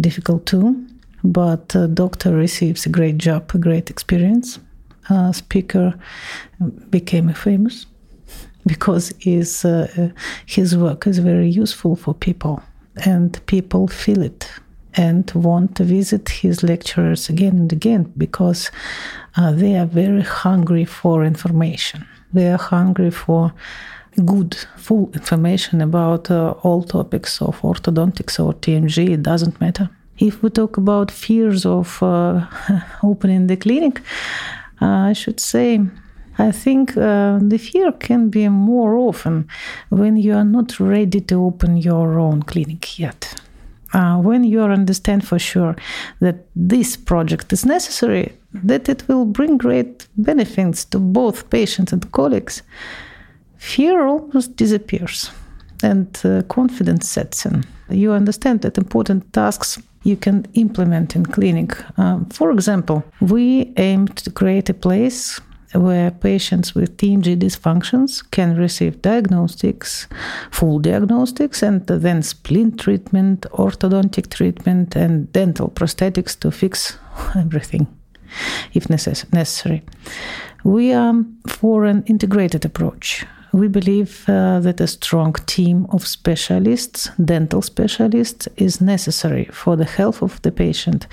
[0.00, 0.86] difficult too
[1.24, 4.60] but uh, doctor receives a great job, a great experience.
[5.08, 5.94] Uh, speaker
[6.90, 7.86] became famous
[8.66, 10.10] because his uh,
[10.46, 12.62] his work is very useful for people,
[13.04, 14.50] and people feel it
[14.96, 18.70] and want to visit his lectures again and again because
[19.36, 22.06] uh, they are very hungry for information.
[22.32, 23.52] They are hungry for
[24.24, 29.10] good, full information about uh, all topics of orthodontics or TMJ.
[29.10, 29.90] It doesn't matter.
[30.18, 32.46] If we talk about fears of uh,
[33.02, 34.00] opening the clinic,
[34.80, 35.80] uh, I should say
[36.38, 39.48] I think uh, the fear can be more often
[39.90, 43.34] when you are not ready to open your own clinic yet.
[43.92, 45.76] Uh, when you understand for sure
[46.20, 52.10] that this project is necessary, that it will bring great benefits to both patients and
[52.10, 52.62] colleagues,
[53.56, 55.30] fear almost disappears
[55.84, 57.64] and uh, confidence sets in.
[57.88, 61.76] You understand that important tasks you can implement in clinic.
[61.96, 65.40] Um, for example, we aim to create a place
[65.74, 70.06] where patients with TMJ dysfunctions can receive diagnostics,
[70.50, 76.98] full diagnostics, and then splint treatment, orthodontic treatment, and dental prosthetics to fix
[77.36, 77.86] everything
[78.72, 79.82] if necess- necessary.
[80.64, 81.14] We are
[81.46, 88.48] for an integrated approach we believe uh, that a strong team of specialists, dental specialists,
[88.56, 91.06] is necessary for the health of the patient,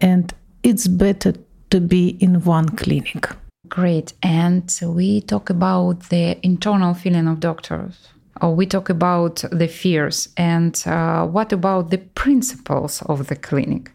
[0.00, 1.34] and it's better
[1.70, 3.28] to be in one clinic.
[3.70, 4.12] Great.
[4.22, 8.08] And we talk about the internal feeling of doctors.
[8.42, 10.28] Or we talk about the fears.
[10.36, 13.90] And uh, what about the principles of the clinic?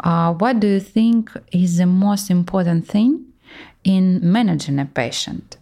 [0.00, 3.26] Uh, what do you think is the most important thing
[3.84, 5.58] in managing a patient?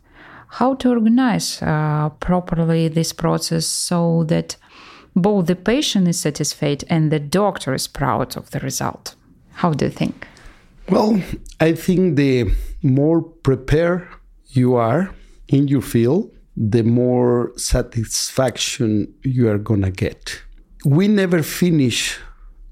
[0.48, 4.56] how to organize uh, properly this process so that
[5.14, 9.14] both the patient is satisfied and the doctor is proud of the result.
[9.54, 10.26] How do you think?
[10.88, 11.20] Well,
[11.60, 12.50] I think the
[12.82, 14.06] more prepared
[14.46, 15.14] you are
[15.48, 20.40] in your field, the more satisfaction you are going to get.
[20.84, 22.18] We never finish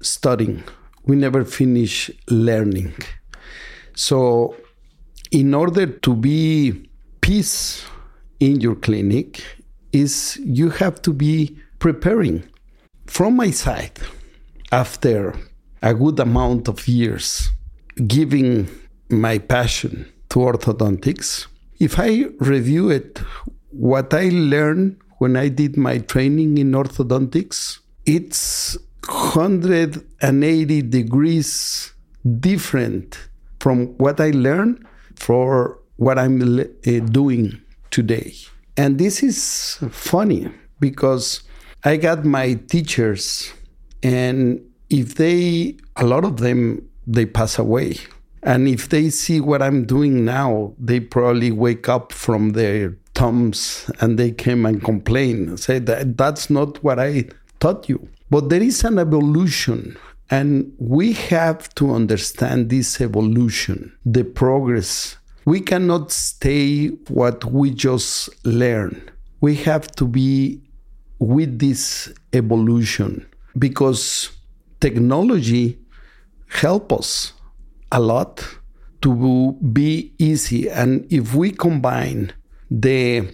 [0.01, 0.63] studying,
[1.05, 2.93] we never finish learning.
[3.95, 4.55] So,
[5.31, 6.89] in order to be
[7.21, 7.85] peace
[8.39, 9.43] in your clinic,
[9.91, 12.43] is you have to be preparing.
[13.07, 13.99] From my side,
[14.71, 15.33] after
[15.81, 17.49] a good amount of years
[18.05, 18.67] giving
[19.09, 21.47] my passion to orthodontics,
[21.79, 23.19] if I review it,
[23.71, 31.93] what I learned when I did my training in orthodontics, it's 180 degrees
[32.39, 33.17] different
[33.59, 36.63] from what I learned for what I'm uh,
[37.11, 38.33] doing today.
[38.75, 41.41] And this is funny because
[41.83, 43.51] I got my teachers,
[44.03, 47.97] and if they, a lot of them, they pass away.
[48.43, 53.89] And if they see what I'm doing now, they probably wake up from their thumbs
[53.99, 57.25] and they came and complain, say that that's not what I
[57.59, 58.07] taught you.
[58.29, 59.97] But there is an evolution,
[60.29, 65.17] and we have to understand this evolution, the progress.
[65.45, 69.11] We cannot stay what we just learned.
[69.39, 70.61] We have to be
[71.19, 73.25] with this evolution
[73.57, 74.29] because
[74.81, 75.79] technology
[76.49, 77.33] help us
[77.91, 78.43] a lot
[79.01, 80.69] to be easy.
[80.69, 82.33] And if we combine
[82.69, 83.29] the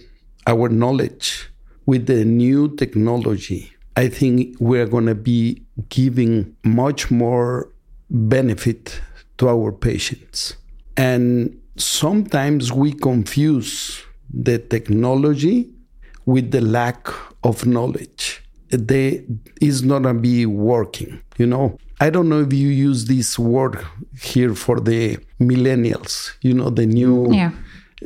[0.46, 1.50] our knowledge
[1.86, 7.70] with the new technology i think we're going to be giving much more
[8.10, 9.00] benefit
[9.38, 10.54] to our patients.
[10.96, 15.70] And sometimes we confuse the technology
[16.26, 17.08] with the lack
[17.42, 18.42] of knowledge.
[18.70, 19.24] They
[19.60, 23.84] is not gonna be working you know i don't know if you use this word
[24.20, 27.50] here for the millennials you know the new yeah.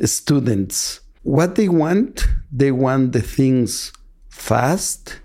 [0.05, 1.01] students.
[1.23, 3.91] What they want they want the things
[4.29, 5.19] fast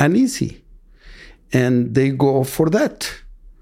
[0.00, 0.64] and easy
[1.52, 3.10] and they go for that.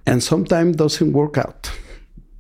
[0.07, 1.71] And sometimes doesn't work out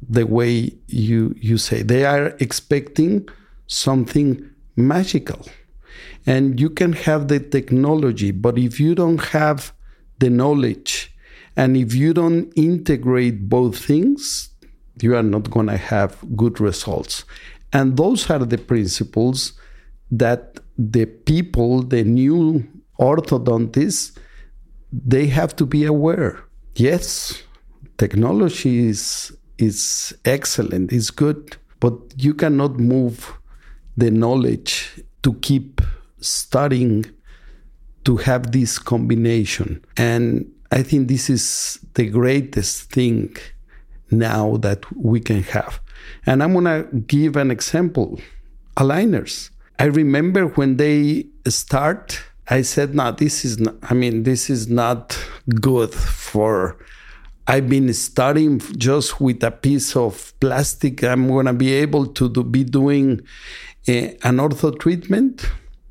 [0.08, 1.82] the way you you say.
[1.82, 3.28] They are expecting
[3.66, 5.44] something magical.
[6.26, 9.72] And you can have the technology, but if you don't have
[10.18, 11.15] the knowledge
[11.56, 14.50] and if you don't integrate both things,
[15.00, 17.24] you are not going to have good results.
[17.72, 19.52] And those are the principles
[20.10, 22.66] that the people, the new
[23.00, 24.16] orthodontists,
[24.92, 26.42] they have to be aware.
[26.74, 27.42] Yes,
[27.98, 33.32] technology is is excellent, is good, but you cannot move
[33.96, 35.80] the knowledge to keep
[36.20, 37.06] studying
[38.04, 39.82] to have this combination.
[39.96, 43.36] And I think this is the greatest thing
[44.10, 45.80] now that we can have.
[46.26, 48.20] And I'm going to give an example
[48.76, 49.50] aligners.
[49.78, 54.68] I remember when they start, I said, no, this is not, I mean, this is
[54.68, 55.18] not
[55.60, 56.76] good for.
[57.48, 61.04] I've been studying just with a piece of plastic.
[61.04, 63.20] I'm going to be able to do, be doing
[63.86, 65.46] eh, an ortho treatment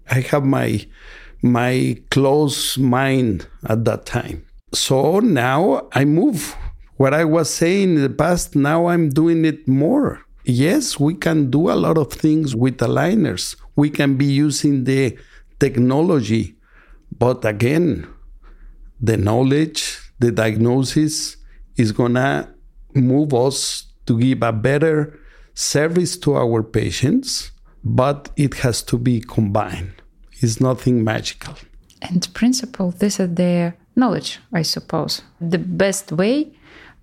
[0.09, 0.85] I have my
[1.41, 4.45] my close mind at that time.
[4.73, 6.56] So now I move.
[6.97, 10.21] What I was saying in the past, now I'm doing it more.
[10.45, 13.56] Yes, we can do a lot of things with aligners.
[13.75, 15.17] We can be using the
[15.60, 16.56] technology.
[17.17, 18.08] But again,
[19.01, 21.38] the knowledge, the diagnosis
[21.75, 22.49] is to
[22.93, 25.19] move us to give a better
[25.54, 27.51] service to our patients
[27.86, 29.93] but it has to be combined.
[30.41, 31.56] It's nothing magical.
[32.01, 35.21] And principle, this is the knowledge, I suppose.
[35.41, 36.51] The best way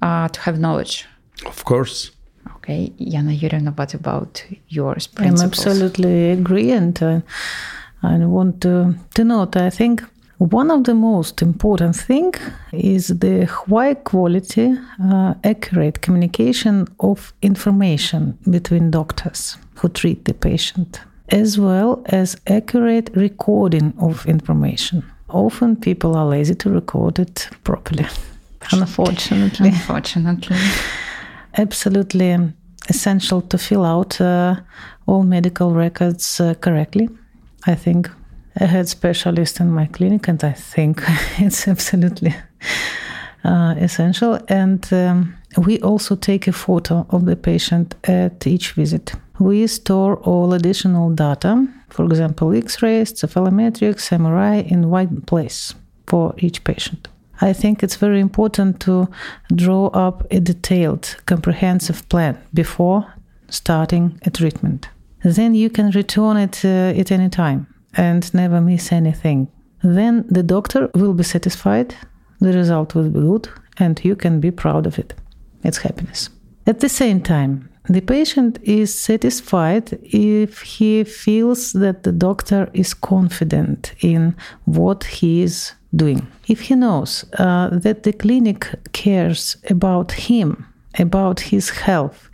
[0.01, 1.07] uh, to have knowledge.
[1.47, 2.11] Of course.
[2.57, 5.07] Okay, Yana Yurievna, what about yours?
[5.07, 5.43] Principles?
[5.43, 7.21] I absolutely agree, and uh,
[8.03, 9.57] I want to, to note.
[9.57, 10.03] I think
[10.39, 12.35] one of the most important thing
[12.73, 21.01] is the high quality, uh, accurate communication of information between doctors who treat the patient,
[21.29, 25.05] as well as accurate recording of information.
[25.33, 28.07] Often people are lazy to record it properly,
[28.73, 29.69] unfortunately.
[29.69, 30.57] Unfortunately.
[31.57, 32.53] Absolutely
[32.89, 34.57] essential to fill out uh,
[35.07, 37.09] all medical records uh, correctly.
[37.67, 38.11] I think
[38.61, 41.03] I had specialist in my clinic, and I think
[41.39, 42.35] it's absolutely
[43.45, 44.39] uh, essential.
[44.49, 49.15] And um, we also take a photo of the patient at each visit.
[49.39, 55.75] We store all additional data, for example, X-rays, cephalometrics, MRI, in one place
[56.07, 57.09] for each patient.
[57.41, 59.09] I think it's very important to
[59.55, 63.13] draw up a detailed, comprehensive plan before
[63.49, 64.89] starting a treatment.
[65.25, 67.67] then you can return it uh, at any time
[67.97, 69.49] and never miss anything.
[69.83, 71.95] Then the doctor will be satisfied,
[72.41, 75.15] the result will be good, and you can be proud of it.
[75.65, 76.31] It's happiness.
[76.67, 82.95] At the same time, the patient is satisfied if he feels that the doctor is
[82.95, 86.27] confident in what he is doing.
[86.49, 90.67] If he knows uh, that the clinic cares about him,
[90.99, 92.31] about his health,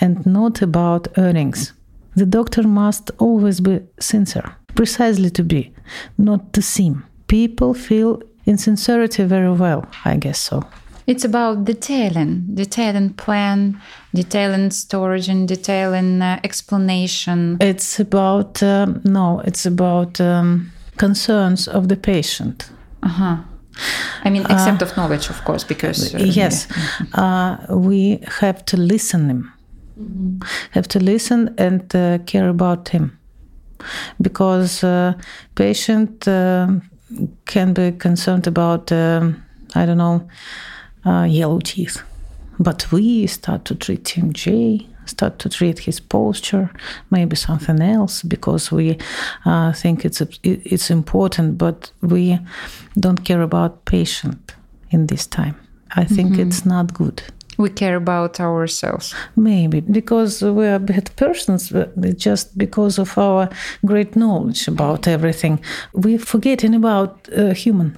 [0.00, 1.72] and not about earnings,
[2.16, 5.72] the doctor must always be sincere, precisely to be,
[6.16, 7.04] not to seem.
[7.28, 10.64] People feel insincerity very well, I guess so.
[11.08, 13.80] It's about detailing, detailing plan,
[14.12, 17.56] detailing storage, and detailing uh, explanation.
[17.60, 22.70] It's about, um, no, it's about um, concerns of the patient.
[23.02, 23.36] Uh huh.
[24.22, 26.14] I mean, except uh, of knowledge, of course, because.
[26.14, 26.68] Uh, yes,
[27.14, 29.52] uh, we have to listen him.
[29.98, 30.42] Mm-hmm.
[30.72, 33.18] Have to listen and uh, care about him.
[34.20, 35.14] Because uh,
[35.54, 39.42] patient can be concerned about, um,
[39.74, 40.34] I don't know, uh,
[41.28, 42.02] yellow teeth.
[42.58, 46.70] But we start to treat him J, start to treat his posture,
[47.10, 48.98] maybe something else, because we
[49.44, 52.38] uh, think it's a, it's important, but we
[52.98, 54.54] don't care about patient
[54.90, 55.54] in this time.
[55.96, 56.48] I think mm-hmm.
[56.48, 57.22] it's not good.
[57.58, 59.14] We care about ourselves.
[59.34, 61.72] Maybe because we are bad persons,
[62.16, 63.48] just because of our
[63.84, 65.60] great knowledge about everything.
[65.92, 67.96] We're forgetting about uh, human.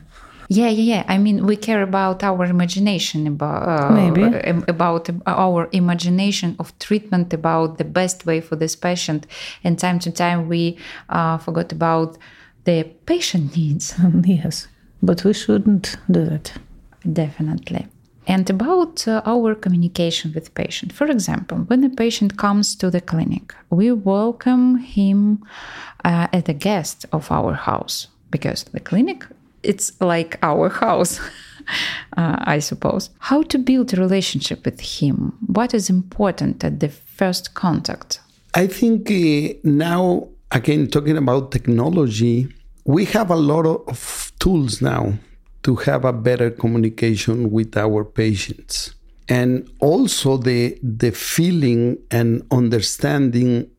[0.53, 1.05] Yeah, yeah, yeah.
[1.07, 4.25] I mean, we care about our imagination about uh, maybe
[4.67, 9.29] about our imagination of treatment, about the best way for this patient,
[9.63, 10.77] and time to time we
[11.09, 12.19] uh, forgot about
[12.65, 13.95] the patient needs.
[14.25, 14.67] yes,
[15.01, 16.53] but we shouldn't do that.
[17.13, 17.87] Definitely.
[18.27, 20.93] And about uh, our communication with patient.
[20.93, 25.45] For example, when a patient comes to the clinic, we welcome him
[26.05, 29.25] uh, as a guest of our house because the clinic
[29.63, 31.21] it's like our house.
[32.17, 33.11] uh, I suppose.
[33.19, 35.37] How to build a relationship with him?
[35.47, 38.21] What is important at the first contact?
[38.55, 42.49] I think uh, now, again, talking about technology,
[42.85, 45.15] we have a lot of tools now
[45.63, 48.95] to have a better communication with our patients.
[49.29, 53.71] And also the, the feeling and understanding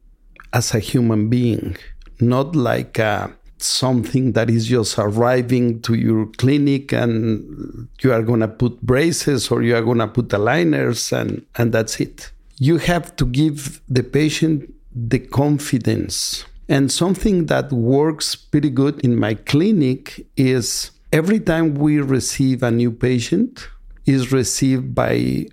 [0.53, 1.75] as a human being,
[2.21, 8.39] not like a something that is just arriving to your clinic and you are going
[8.39, 12.31] to put braces or you are going to put aligners and, and that's it.
[12.57, 16.45] You have to give the patient the confidence.
[16.69, 22.71] And something that works pretty good in my clinic is every time we receive a
[22.71, 23.67] new patient
[24.05, 25.47] is received by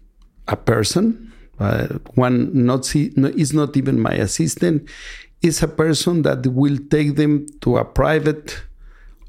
[0.46, 4.88] a person, uh, one not see, no, is not even my assistant,
[5.42, 8.60] is a person that will take them to a private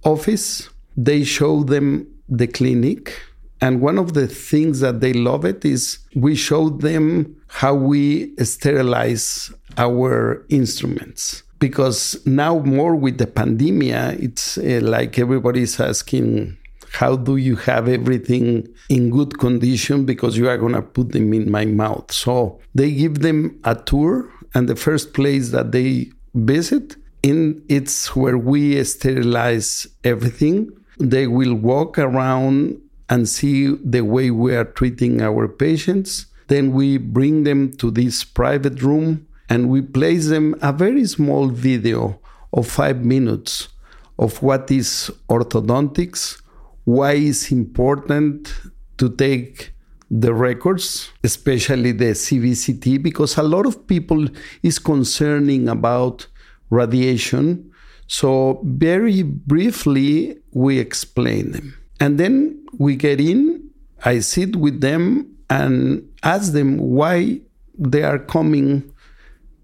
[0.03, 0.69] office.
[0.97, 3.19] They show them the clinic.
[3.61, 8.33] And one of the things that they love it is we show them how we
[8.37, 11.43] sterilize our instruments.
[11.59, 16.57] Because now, more with the pandemia, it's uh, like everybody's asking,
[16.93, 20.05] how do you have everything in good condition?
[20.05, 22.11] Because you are going to put them in my mouth.
[22.13, 28.15] So they give them a tour and the first place that they visit in it's
[28.15, 30.71] where we sterilize everything.
[30.99, 36.27] They will walk around and see the way we are treating our patients.
[36.47, 41.47] Then we bring them to this private room and we place them a very small
[41.47, 42.19] video
[42.53, 43.69] of 5 minutes
[44.17, 46.41] of what is orthodontics
[46.89, 48.51] why it's important
[48.97, 49.71] to take
[50.11, 54.27] the records, especially the CBCT, because a lot of people
[54.63, 56.27] is concerning about
[56.69, 57.71] radiation.
[58.07, 61.77] So very briefly, we explain them.
[61.99, 63.69] And then we get in,
[64.03, 67.41] I sit with them and ask them why
[67.77, 68.91] they are coming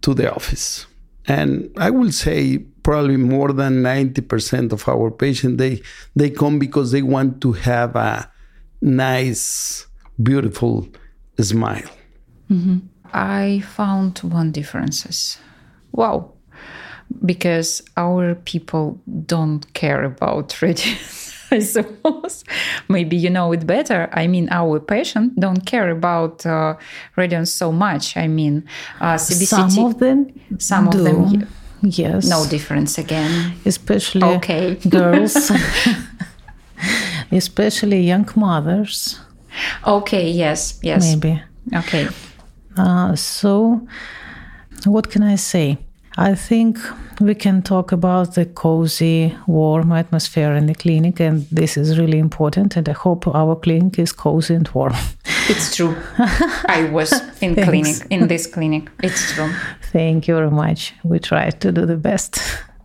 [0.02, 0.86] to the office.
[1.28, 5.82] And I will say probably more than 90% of our patients, they,
[6.16, 8.32] they come because they want to have a
[8.82, 9.88] nice
[10.22, 10.88] beautiful
[11.40, 11.90] smile.
[12.50, 12.78] Mm-hmm.
[13.14, 15.38] I found one differences.
[15.92, 16.34] Wow,
[17.26, 21.34] because our people don't care about radiance.
[21.52, 22.44] I suppose
[22.90, 24.10] maybe you know it better.
[24.12, 26.76] I mean, our patient don't care about uh,
[27.16, 28.18] radiance so much.
[28.18, 28.68] I mean,
[29.00, 30.98] uh, CBCT, some of them, some do.
[30.98, 31.48] of them,
[31.82, 33.54] yes, no difference again.
[33.64, 34.76] Especially okay.
[34.90, 35.52] girls,
[37.32, 39.20] especially young mothers
[39.86, 41.04] Okay, yes, yes.
[41.04, 41.42] Maybe.
[41.74, 42.08] Okay.
[42.78, 43.88] Uh, so,
[44.86, 45.78] what can I say?
[46.18, 46.78] I think
[47.20, 52.20] we can talk about the cozy, warm atmosphere in the clinic, and this is really
[52.20, 52.78] important.
[52.78, 54.96] And I hope our clinic is cozy and warm.
[55.48, 55.96] It's true.
[56.68, 58.90] I was in clinic in this clinic.
[59.04, 59.52] It's true.
[59.92, 60.94] Thank you very much.
[61.04, 62.40] We try to do the best.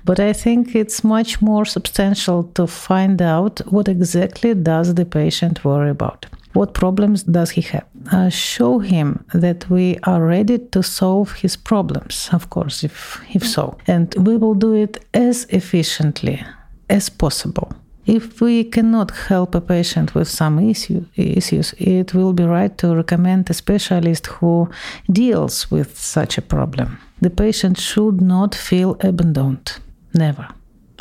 [0.04, 5.64] But I think it's much more substantial to find out what exactly does the patient
[5.64, 6.26] worry about.
[6.52, 7.86] What problems does he have?
[8.12, 13.46] Uh, show him that we are ready to solve his problems, of course, if, if
[13.46, 13.76] so.
[13.86, 16.42] And we will do it as efficiently
[16.88, 17.72] as possible.
[18.06, 22.96] If we cannot help a patient with some issue, issues, it will be right to
[22.96, 24.68] recommend a specialist who
[25.12, 26.98] deals with such a problem.
[27.20, 29.78] The patient should not feel abandoned.
[30.14, 30.48] Never.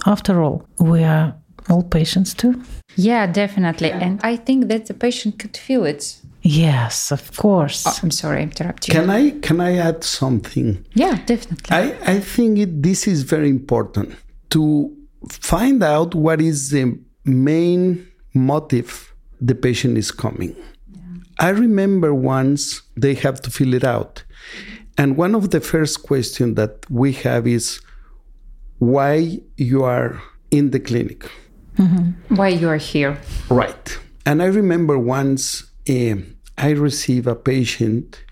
[0.06, 1.34] After all, we are
[1.70, 2.62] all patients too.
[2.96, 3.92] Yeah, definitely.
[3.92, 6.18] And I think that the patient could feel it.
[6.42, 7.86] Yes, of course.
[7.86, 8.94] Oh, I'm sorry, I interrupt you.
[8.94, 10.86] Can I can I add something?
[10.94, 11.76] Yeah, definitely.
[11.76, 14.16] I, I think it, this is very important
[14.52, 14.96] to
[15.30, 20.56] find out what is the main motive the patient is coming.
[21.40, 24.24] I remember once they have to fill it out.
[24.98, 27.80] And one of the first questions that we have is
[28.80, 30.22] why you are
[30.52, 31.30] in the clinic.
[31.80, 32.36] Mm-hmm.
[32.36, 33.18] Why you are here.
[33.50, 33.98] Right.
[34.26, 36.16] And I remember once uh,
[36.58, 38.24] I received a patient,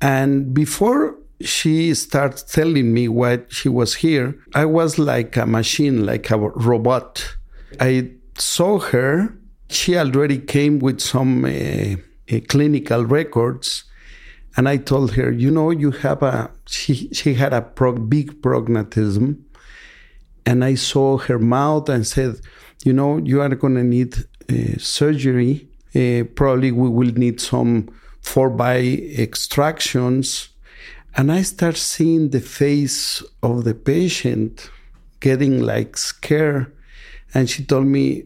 [0.00, 6.06] and before she starts telling me why she was here, I was like a machine,
[6.06, 7.36] like a robot.
[7.80, 9.36] I saw her.
[9.68, 13.84] She already came with some uh, uh, clinical records.
[14.56, 19.42] And I told her, you know, you have a, she, she had a big prognathism.
[20.46, 22.40] And I saw her mouth and said,
[22.84, 24.16] you know, you are going to need
[24.50, 25.68] uh, surgery.
[25.94, 27.88] Uh, probably we will need some
[28.20, 28.78] four by
[29.16, 30.50] extractions
[31.18, 34.70] and I start seeing the face of the patient
[35.20, 36.70] getting like scared.
[37.32, 38.24] And she told me,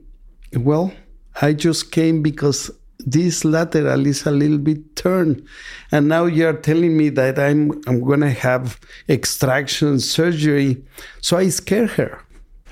[0.56, 0.92] Well,
[1.40, 5.46] I just came because this lateral is a little bit turned.
[5.92, 10.82] And now you're telling me that I'm I'm gonna have extraction surgery.
[11.20, 12.20] So I scare her.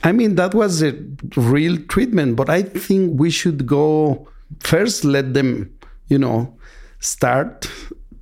[0.05, 0.95] I mean that was a
[1.37, 4.29] real treatment, but I think we should go
[4.61, 5.73] first let them,
[6.09, 6.57] you know,
[7.01, 7.71] start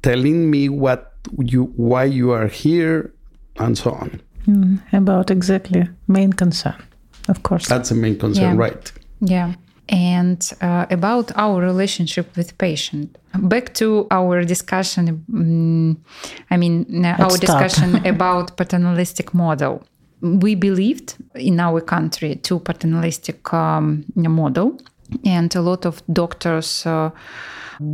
[0.02, 3.12] telling me what you why you are here
[3.56, 4.20] and so on.
[4.46, 6.80] Mm, about exactly main concern
[7.28, 7.66] of course.
[7.66, 8.56] That's the main concern yeah.
[8.56, 8.92] right.
[9.20, 9.54] Yeah.
[9.88, 13.16] And uh, about our relationship with patient.
[13.34, 16.02] Back to our discussion um,
[16.50, 19.84] i mean Let's our discussion about paternalistic model
[20.20, 24.78] we believed in our country to paternalistic um, model.
[25.24, 27.10] And a lot of doctors uh,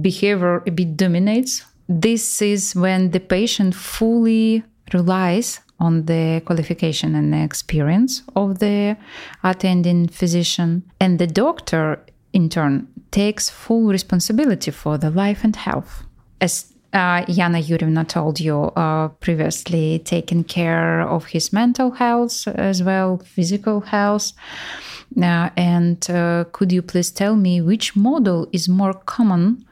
[0.00, 1.64] behavior a bit dominates.
[1.88, 4.62] This is when the patient fully
[4.94, 8.96] relies on the qualification and the experience of the
[9.42, 11.98] attending physician, and the doctor,
[12.32, 16.04] in turn, takes full responsibility for the life and health.
[16.40, 22.82] As uh, Yana Yurievna told you uh, previously, taking care of his mental health as
[22.82, 24.32] well, physical health.
[25.16, 29.64] Uh, and uh, could you please tell me which model is more common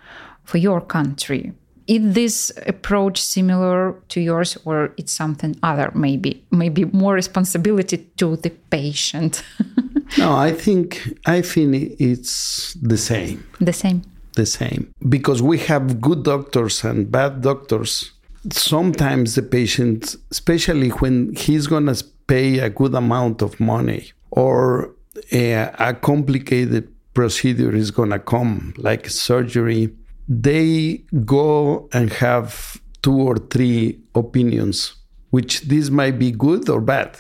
[0.45, 1.53] for your country?
[1.91, 8.37] is this approach similar to yours or it's something other maybe maybe more responsibility to
[8.37, 9.43] the patient
[10.19, 14.03] no i think i think it's the same the same
[14.35, 14.93] the same.
[15.09, 18.13] Because we have good doctors and bad doctors.
[18.51, 24.95] Sometimes the patient especially when he's going to pay a good amount of money or
[25.33, 29.93] a, a complicated procedure is going to come like surgery
[30.31, 34.95] they go and have two or three opinions,
[35.31, 37.19] which this might be good or bad,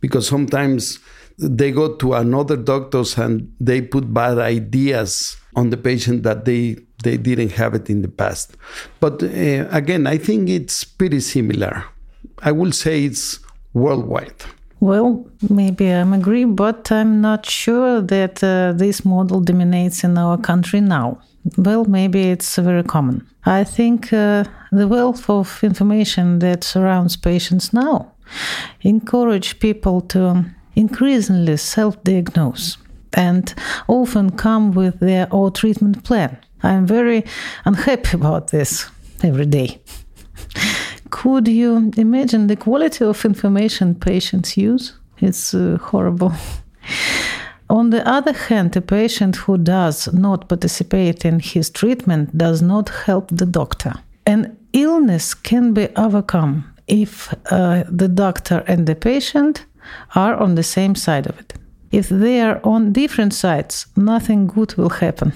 [0.00, 0.98] because sometimes
[1.38, 6.76] they go to another doctors and they put bad ideas on the patient that they
[7.02, 8.56] they didn't have it in the past.
[9.00, 11.84] But uh, again, I think it's pretty similar.
[12.42, 13.40] I will say it's
[13.72, 14.44] worldwide.
[14.80, 20.38] Well, maybe I'm agree, but I'm not sure that uh, this model dominates in our
[20.38, 21.18] country now.
[21.56, 23.26] Well, maybe it's very common.
[23.44, 28.12] I think uh, the wealth of information that surrounds patients now
[28.82, 30.44] encourage people to
[30.76, 32.78] increasingly self-diagnose
[33.14, 33.54] and
[33.88, 36.36] often come with their own treatment plan.
[36.62, 37.24] I'm very
[37.64, 38.90] unhappy about this
[39.22, 39.80] every day.
[41.10, 44.94] Could you imagine the quality of information patients use?
[45.18, 46.32] It's uh, horrible.
[47.70, 52.88] On the other hand, a patient who does not participate in his treatment does not
[53.06, 53.94] help the doctor.
[54.26, 59.66] An illness can be overcome if uh, the doctor and the patient
[60.16, 61.54] are on the same side of it.
[61.90, 65.32] If they are on different sides, nothing good will happen.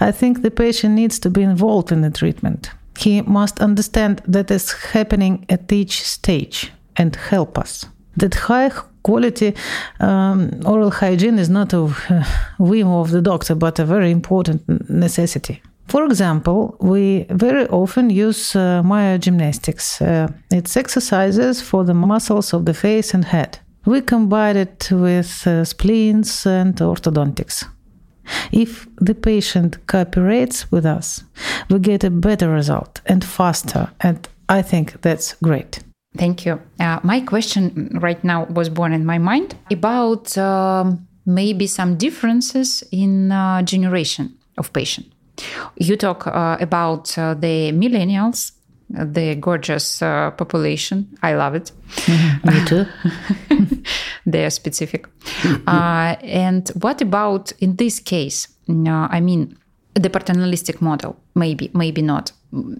[0.00, 2.70] I think the patient needs to be involved in the treatment.
[2.98, 7.86] He must understand that is happening at each stage and help us.
[8.16, 8.70] That high
[9.02, 9.54] quality
[10.00, 11.86] um, oral hygiene is not a
[12.58, 15.62] whim of the doctor, but a very important necessity.
[15.88, 20.00] For example, we very often use uh, myogymnastics.
[20.02, 23.58] Uh, it's exercises for the muscles of the face and head.
[23.86, 27.64] We combine it with uh, splints and orthodontics.
[28.50, 31.22] If the patient cooperates with us,
[31.70, 35.84] we get a better result and faster, and I think that's great.
[36.16, 36.60] Thank you.
[36.80, 42.82] Uh, my question right now was born in my mind about um, maybe some differences
[42.90, 45.06] in uh, generation of patient.
[45.76, 48.52] You talk uh, about uh, the millennials,
[48.88, 51.16] the gorgeous uh, population.
[51.22, 51.72] I love it.
[51.88, 52.48] Mm-hmm.
[52.48, 53.82] Me too.
[54.26, 55.06] they are specific.
[55.66, 58.48] Uh, and what about in this case?
[58.68, 59.56] I mean,
[59.94, 62.32] the paternalistic model, maybe, maybe not.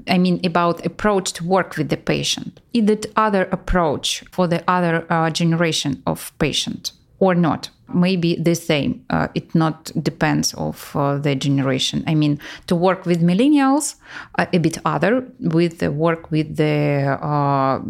[0.09, 2.61] I mean, about approach to work with the patient.
[2.73, 7.71] Is that other approach for the other uh, generation of patient or not?
[7.95, 9.05] Maybe the same.
[9.11, 12.03] Uh, it not depends of uh, the generation.
[12.07, 13.95] I mean, to work with millennials,
[14.39, 15.27] uh, a bit other.
[15.41, 17.81] With the work with the uh,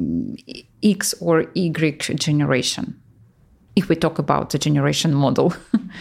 [0.82, 1.70] X or Y
[2.14, 3.00] generation.
[3.74, 5.54] If we talk about the generation model.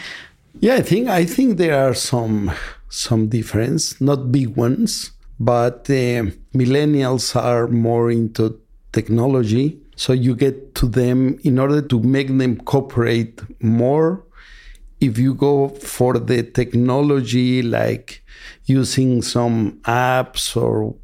[0.60, 2.52] yeah, I think I think there are some
[2.90, 8.60] some difference, not big ones, but uh, millennials are more into
[8.92, 9.80] technology.
[9.96, 14.24] So you get to them in order to make them cooperate more.
[15.00, 18.24] If you go for the technology, like
[18.66, 20.96] using some apps or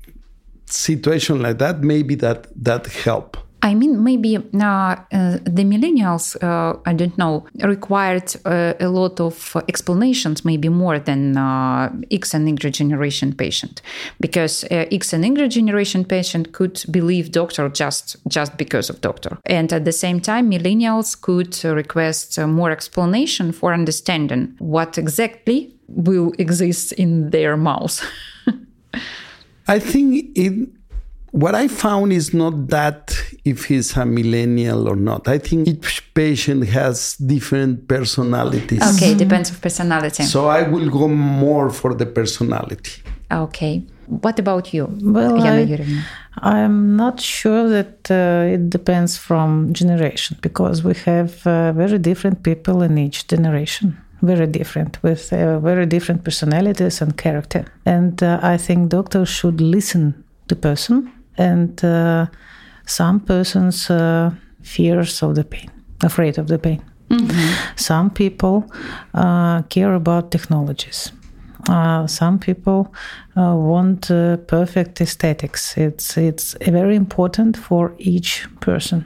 [0.66, 3.38] situation like that, maybe that that help.
[3.64, 9.56] I mean, maybe uh, the millennials, uh, I don't know, required uh, a lot of
[9.68, 13.82] explanations, maybe more than uh, X and Y generation patient,
[14.20, 19.72] because X and Y generation patient could believe doctor just just because of doctor, and
[19.72, 26.94] at the same time, millennials could request more explanation for understanding what exactly will exist
[26.94, 28.04] in their mouth.
[29.68, 30.81] I think it
[31.32, 35.28] what I found is not that if he's a millennial or not.
[35.28, 38.82] I think each patient has different personalities.
[38.96, 40.24] Okay, depends of personality.
[40.24, 43.02] So I will go more for the personality.
[43.32, 43.84] Okay.
[44.08, 45.42] What about you, well,
[46.42, 51.98] I, am not sure that uh, it depends from generation because we have uh, very
[51.98, 58.22] different people in each generation very different with uh, very different personalities and character and
[58.22, 62.26] uh, i think doctors should listen to person and uh,
[62.86, 65.70] some persons uh, fears of the pain,
[66.04, 66.82] afraid of the pain.
[67.10, 67.76] Mm-hmm.
[67.76, 68.72] Some people
[69.14, 71.12] uh, care about technologies.
[71.70, 72.94] Uh, some people
[73.38, 75.78] uh, want uh, perfect aesthetics.
[75.78, 79.06] It's it's very important for each person,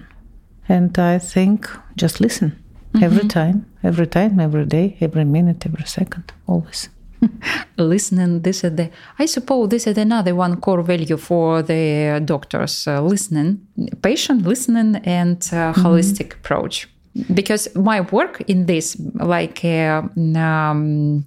[0.69, 3.03] and I think just listen mm-hmm.
[3.03, 6.89] every time, every time, every day, every minute, every second, always.
[7.78, 12.88] listening this is the i suppose this is another one core value for the doctors
[12.88, 13.59] uh, listening
[14.01, 15.86] patient listening and uh, mm-hmm.
[15.86, 16.88] holistic approach
[17.34, 20.01] because my work in this like uh,
[20.36, 21.26] um,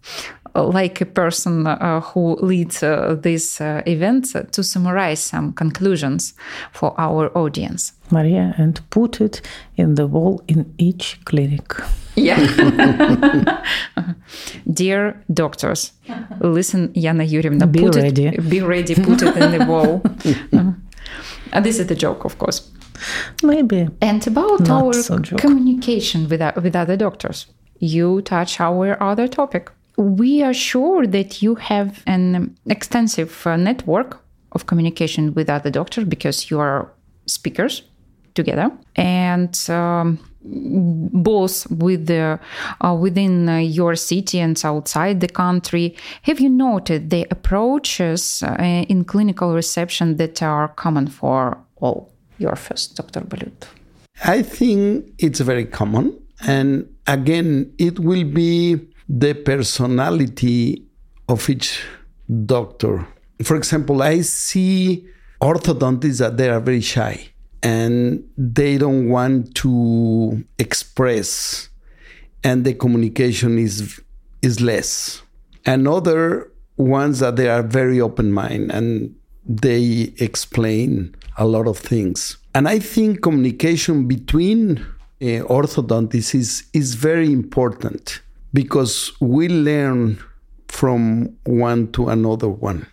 [0.54, 6.34] like a person uh, who leads uh, this uh, event to summarize some conclusions
[6.72, 9.40] for our audience maria and put it
[9.76, 11.74] in the wall in each clinic
[12.18, 13.64] yeah.
[14.72, 15.92] Dear doctors,
[16.40, 17.70] listen, Yana Yurievna.
[17.70, 18.26] Be put ready.
[18.26, 18.94] It, be ready.
[18.94, 20.02] Put it in the wall.
[20.52, 20.72] uh,
[21.52, 22.70] and this is the joke, of course.
[23.42, 23.88] Maybe.
[24.00, 27.46] And about Not our so communication with, with other doctors,
[27.78, 29.70] you touch our other topic.
[29.96, 34.20] We are sure that you have an extensive uh, network
[34.52, 36.90] of communication with other doctors because you are
[37.26, 37.82] speakers
[38.40, 38.70] together.
[38.94, 40.18] And um,
[41.30, 42.38] both with the,
[42.80, 45.96] uh, within uh, your city and outside the country.
[46.22, 52.56] Have you noted the approaches uh, in clinical reception that are common for all your
[52.56, 53.20] first, Dr.
[53.20, 53.66] Balut?
[54.24, 56.04] I think it's very common.
[56.46, 60.84] And again, it will be the personality
[61.28, 61.82] of each
[62.46, 63.06] doctor.
[63.42, 65.06] For example, I see
[65.40, 67.30] orthodontists that they are very shy
[67.62, 71.68] and they don't want to express
[72.44, 74.00] and the communication is
[74.42, 75.22] is less
[75.66, 81.78] and other ones that they are very open mind and they explain a lot of
[81.78, 82.36] things.
[82.54, 84.78] And I think communication between
[85.20, 88.20] uh, orthodontists is, is very important
[88.52, 90.18] because we learn
[90.68, 92.86] from one to another one.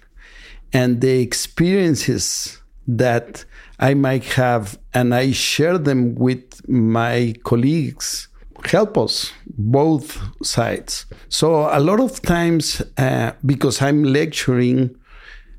[0.73, 3.45] And the experiences that
[3.79, 8.27] I might have and I share them with my colleagues
[8.67, 11.05] help us both sides.
[11.29, 14.95] So a lot of times, uh, because I'm lecturing,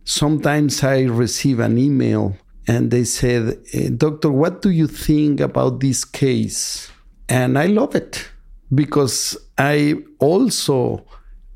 [0.05, 5.81] sometimes I receive an email and they said, eh, Doctor, what do you think about
[5.81, 6.91] this case?
[7.29, 8.29] And I love it
[8.75, 11.07] because I also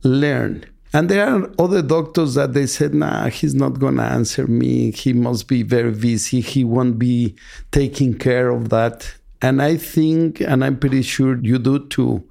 [0.02, 0.64] learn.
[0.92, 4.90] And there are other doctors that they said, nah, he's not going to answer me.
[4.90, 6.40] He must be very busy.
[6.40, 7.36] He won't be
[7.70, 9.14] taking care of that.
[9.40, 12.24] And I think, and I'm pretty sure you do too,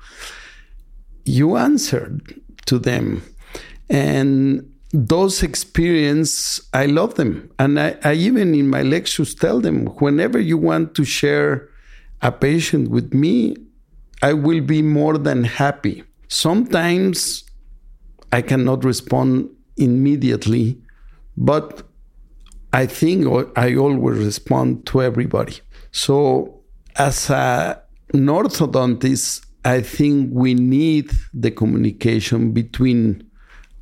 [1.26, 3.24] you answered to them.
[3.89, 7.49] And those experience, I love them.
[7.60, 11.70] And I, I even in my lectures tell them, whenever you want to share
[12.22, 13.55] a patient with me,
[14.22, 16.03] I will be more than happy.
[16.28, 17.45] Sometimes
[18.32, 20.82] I cannot respond immediately,
[21.38, 21.84] but
[22.71, 23.25] I think
[23.55, 25.59] I always respond to everybody.
[25.91, 26.61] So
[26.95, 27.82] as a,
[28.13, 33.30] an orthodontist, I think we need the communication between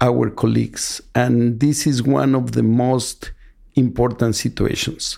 [0.01, 1.01] our colleagues.
[1.15, 3.31] And this is one of the most
[3.75, 5.17] important situations.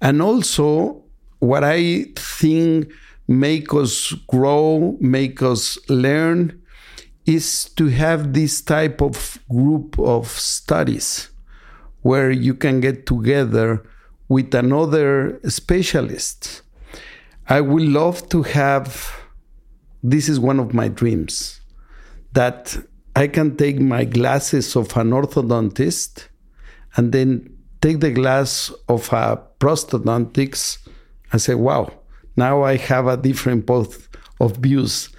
[0.00, 1.02] And also,
[1.38, 2.90] what I think
[3.28, 6.60] make us grow, make us learn,
[7.26, 11.30] is to have this type of group of studies
[12.02, 13.82] where you can get together
[14.28, 16.62] with another specialist
[17.46, 19.20] I would love to have
[20.02, 21.60] this is one of my dreams
[22.32, 22.76] that
[23.14, 26.28] I can take my glasses of an orthodontist
[26.96, 30.88] and then take the glass of a prosthodontics
[31.32, 31.92] and say, wow,
[32.36, 34.08] now I have a different both
[34.40, 35.10] of views.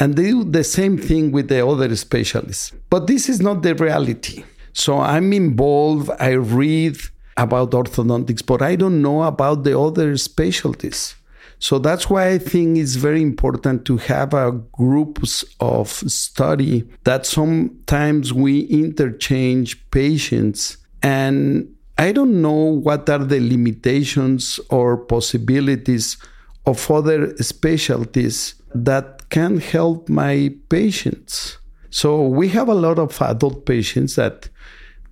[0.00, 2.72] And they do the same thing with the other specialists.
[2.88, 4.44] But this is not the reality.
[4.72, 6.96] So I'm involved, I read
[7.36, 11.14] about orthodontics, but I don't know about the other specialties.
[11.58, 17.26] So that's why I think it's very important to have a groups of study that
[17.26, 26.16] sometimes we interchange patients and I don't know what are the limitations or possibilities
[26.64, 31.58] of other specialties that can help my patients.
[31.90, 34.48] So we have a lot of adult patients that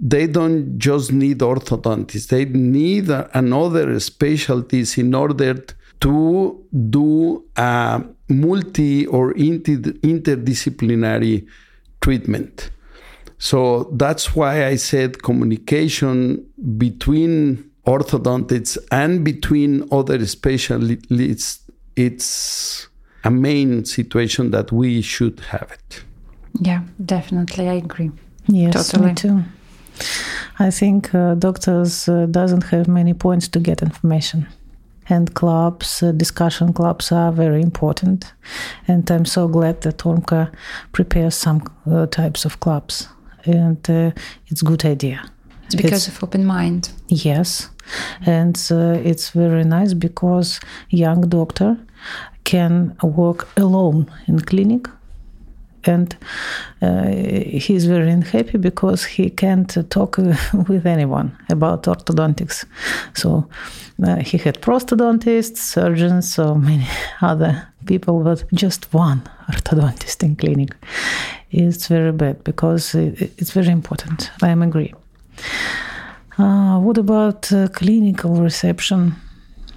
[0.01, 5.65] they don't just need orthodontists, they need another specialties in order
[6.01, 11.47] to do a multi or inter- interdisciplinary
[12.01, 12.71] treatment.
[13.39, 16.45] So that's why I said communication
[16.77, 21.61] between orthodontists and between other specialists,
[21.97, 22.88] it's
[23.25, 26.05] a main situation that we should have it.
[26.61, 27.69] Yeah, definitely.
[27.69, 28.11] I agree.
[28.47, 29.09] Yes, totally.
[29.09, 29.43] me too.
[30.59, 34.47] I think uh, doctors uh, doesn't have many points to get information
[35.09, 38.33] and clubs, uh, discussion clubs are very important.
[38.87, 40.53] And I'm so glad that Ormco
[40.93, 43.09] prepares some uh, types of clubs,
[43.45, 44.11] and uh,
[44.49, 45.31] it's a good idea.
[45.67, 46.91] It's because it's, of open mind.
[47.09, 47.71] Yes,
[48.27, 50.61] and uh, it's very nice because
[50.91, 51.79] young doctor
[52.45, 54.89] can work alone in clinic
[55.85, 56.17] and
[56.83, 60.19] uh, he's very unhappy because he can't talk
[60.69, 62.65] with anyone about orthodontics.
[63.15, 63.49] So
[64.07, 66.87] uh, he had prosthodontists, surgeons, so many
[67.23, 70.71] other people, but just one orthodontist in clinic.
[71.51, 74.31] It's very bad because it's very important.
[74.43, 74.95] I agree.
[76.37, 79.17] Uh, what about uh, clinical reception?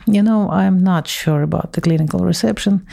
[0.06, 2.86] You know, I'm not sure about the clinical reception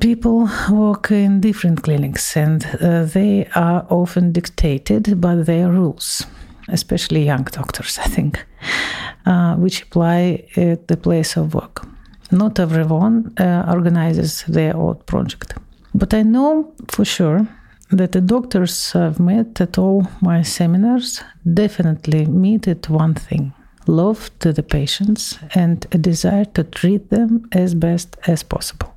[0.00, 6.26] people work in different clinics and uh, they are often dictated by their rules,
[6.68, 8.44] especially young doctors, I think,
[9.26, 11.86] uh, which apply at the place of work.
[12.30, 15.54] Not everyone uh, organizes their own project.
[15.94, 17.46] But I know for sure
[17.90, 21.22] that the doctors I've met at all my seminars
[21.54, 23.54] definitely meet at one thing
[23.88, 28.94] love to the patients and a desire to treat them as best as possible.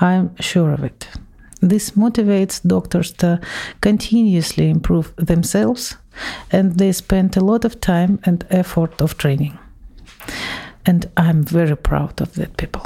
[0.00, 1.08] I'm sure of it.
[1.60, 3.38] This motivates doctors to
[3.82, 5.96] continuously improve themselves,
[6.50, 9.58] and they spend a lot of time and effort of training.
[10.86, 12.82] And I'm very proud of that people.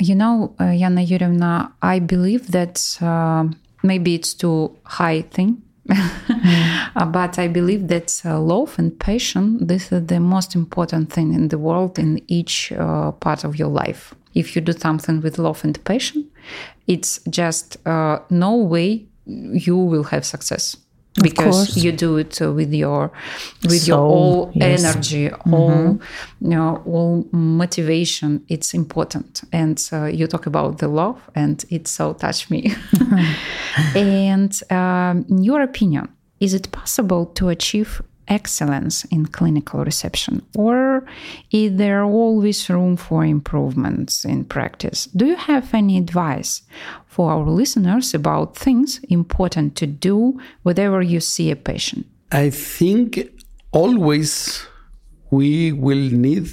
[0.00, 3.44] You know, uh, Yana Yurievna, I believe that uh,
[3.82, 9.92] maybe it's too high thing uh, but I believe that uh, love and passion, this
[9.92, 14.14] is the most important thing in the world in each uh, part of your life.
[14.34, 16.30] If you do something with love and passion,
[16.86, 20.76] it's just no way you will have success
[21.22, 23.12] because you do it uh, with your
[23.62, 24.84] with Soul, your all yes.
[24.84, 25.54] energy mm-hmm.
[25.54, 26.00] all
[26.40, 31.86] you know all motivation it's important and uh, you talk about the love and it
[31.86, 32.74] so touched me
[33.94, 36.08] and um, in your opinion
[36.40, 41.04] is it possible to achieve excellence in clinical reception or
[41.50, 45.06] is there always room for improvements in practice?
[45.06, 46.62] Do you have any advice
[47.06, 52.06] for our listeners about things important to do whenever you see a patient?
[52.32, 53.30] I think
[53.72, 54.66] always
[55.30, 56.48] we will need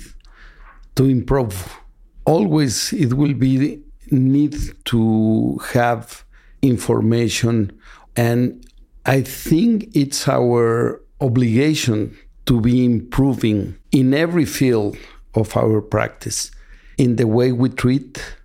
[0.95, 1.77] to improve.
[2.25, 4.55] Always it will be need
[4.85, 6.23] to have
[6.61, 7.71] information
[8.15, 8.65] and
[9.05, 14.97] i think it's our obligation to be improving in every field
[15.35, 16.51] of our practice
[16.97, 18.35] in the way we treat,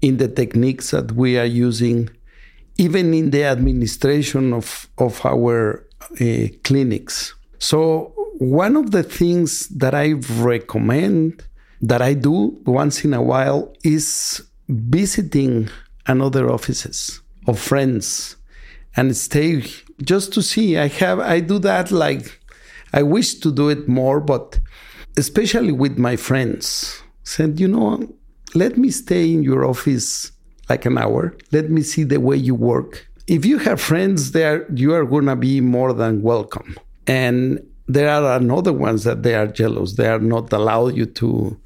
[0.00, 2.08] in the techniques that we are using,
[2.78, 5.86] even in the administration of, of our
[6.20, 7.34] uh, clinics.
[7.58, 11.44] So, one of the things that I recommend
[11.80, 15.68] that I do once in a while is visiting
[16.06, 18.36] another offices of friends
[18.96, 19.64] and stay
[20.02, 20.78] just to see.
[20.78, 22.38] I have I do that like
[22.92, 24.60] I wish to do it more, but
[25.16, 27.02] especially with my friends.
[27.24, 28.12] Said, you know,
[28.54, 30.32] let me stay in your office
[30.68, 31.36] like an hour.
[31.52, 33.06] Let me see the way you work.
[33.28, 36.76] If you have friends there, you are gonna be more than welcome.
[37.06, 39.94] And there are another ones that they are jealous.
[39.94, 41.58] They are not allowed you to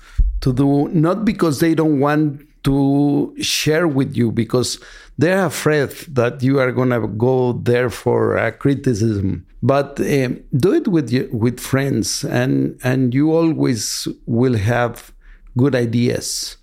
[0.42, 4.80] to do not because they don't want to share with you because
[5.18, 9.46] they're afraid that you are going to go there for a criticism.
[9.62, 15.12] But um, do it with with friends and and you always will have
[15.56, 16.56] good ideas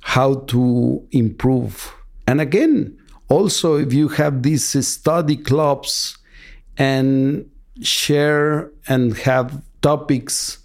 [0.00, 1.92] how to improve.
[2.26, 6.18] And again also if you have these study clubs
[6.76, 7.48] and
[7.80, 10.58] share and have topics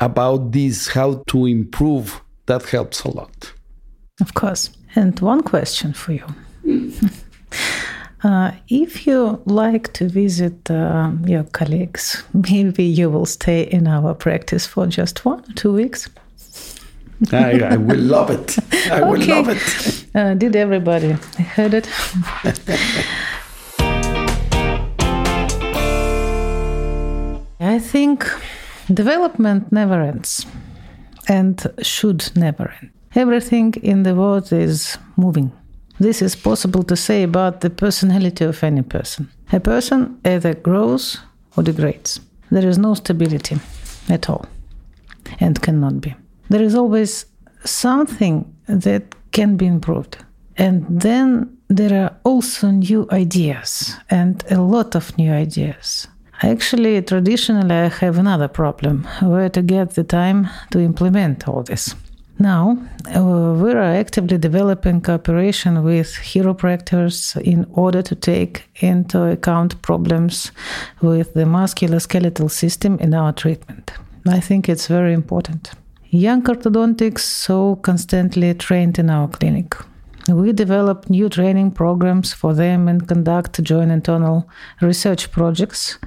[0.00, 3.52] about this how to improve that helps a lot
[4.20, 6.24] of course and one question for you
[8.24, 14.14] uh, if you like to visit uh, your colleagues, maybe you will stay in our
[14.14, 16.08] practice for just one or two weeks.
[17.32, 18.58] I, I, will love it.
[18.90, 19.10] I okay.
[19.10, 20.06] will love it.
[20.14, 21.12] Uh, did everybody
[21.54, 21.88] heard it?
[27.60, 28.26] I think
[28.92, 30.46] development never ends
[31.28, 32.95] and should never end.
[33.16, 35.50] Everything in the world is moving.
[35.98, 39.30] This is possible to say about the personality of any person.
[39.54, 41.18] A person either grows
[41.56, 42.20] or degrades.
[42.50, 43.56] There is no stability
[44.10, 44.44] at all
[45.40, 46.14] and cannot be.
[46.50, 47.24] There is always
[47.64, 50.18] something that can be improved.
[50.58, 56.06] And then there are also new ideas and a lot of new ideas.
[56.42, 61.94] Actually, traditionally, I have another problem where to get the time to implement all this.
[62.38, 62.76] Now,
[63.14, 70.52] uh, we are actively developing cooperation with chiropractors in order to take into account problems
[71.00, 73.92] with the musculoskeletal system in our treatment.
[74.28, 75.70] I think it's very important.
[76.10, 79.74] Young orthodontics so constantly trained in our clinic.
[80.28, 84.46] We develop new training programs for them and conduct joint internal
[84.82, 85.98] research projects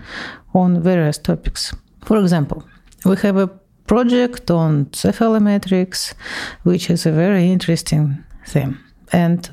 [0.53, 1.73] on various topics.
[2.03, 2.63] For example,
[3.05, 3.49] we have a
[3.89, 6.13] project on cephalometrics,
[6.63, 8.77] which is a very interesting theme.
[9.11, 9.49] And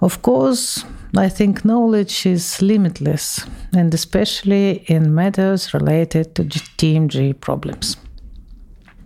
[0.00, 0.84] of course,
[1.16, 7.96] I think knowledge is limitless, and especially in matters related to TMJ problems.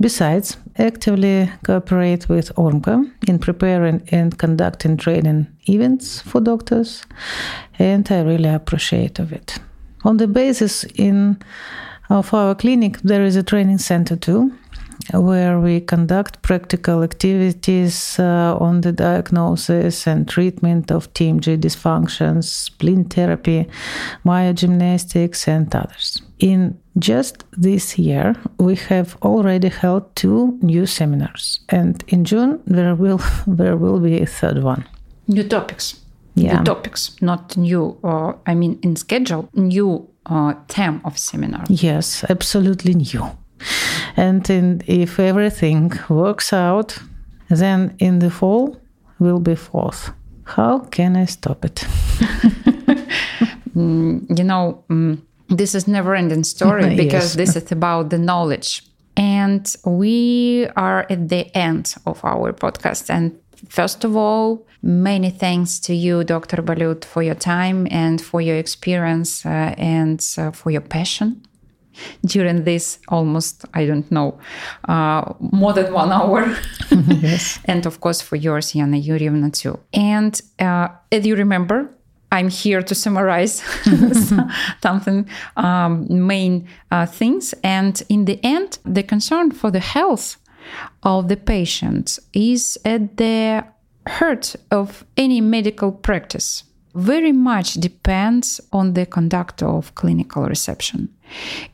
[0.01, 7.07] Besides, actively cooperate with Ormco in preparing and conducting training events for doctors,
[7.79, 9.59] and I really appreciate of it.
[10.05, 11.37] On the basis in
[12.09, 14.53] of our clinic, there is a training center too,
[15.13, 23.15] where we conduct practical activities uh, on the diagnosis and treatment of TMJ dysfunctions, splint
[23.15, 23.67] therapy,
[24.25, 26.23] myogymnastics, and others.
[26.39, 32.95] In just this year, we have already held two new seminars, and in June there
[32.95, 34.85] will there will be a third one.
[35.27, 36.01] New topics.
[36.35, 36.59] Yeah.
[36.59, 37.99] New topics, not new.
[38.03, 41.65] Or I mean, in schedule, new uh, term of seminar.
[41.69, 43.25] Yes, absolutely new.
[44.17, 46.99] And in, if everything works out,
[47.51, 48.77] then in the fall
[49.19, 50.13] will be fourth.
[50.45, 51.87] How can I stop it?
[53.75, 57.55] mm, you know, mm, this is never ending story because Yes.
[57.55, 58.83] this is about the knowledge.
[59.17, 63.11] And we are at the end of our podcast.
[63.11, 63.33] And
[63.69, 66.63] first of all, many thanks to you, Dr.
[66.63, 71.43] Balut, for your time and for your experience uh, and uh, for your passion
[72.25, 74.39] during this almost, I don't know,
[74.89, 76.57] uh, more than one hour.
[76.91, 77.59] yes.
[77.65, 79.79] and of course for yours, Yana Yurievna, too.
[79.93, 81.91] And uh, as you remember,
[82.31, 83.63] I'm here to summarize
[84.83, 87.55] something um, main uh, things.
[87.65, 90.37] And in the end, the concern for the health
[91.03, 93.65] of the patient is at the
[94.07, 96.65] heart of any medical practice.
[96.95, 101.09] Very much depends on the conduct of clinical reception.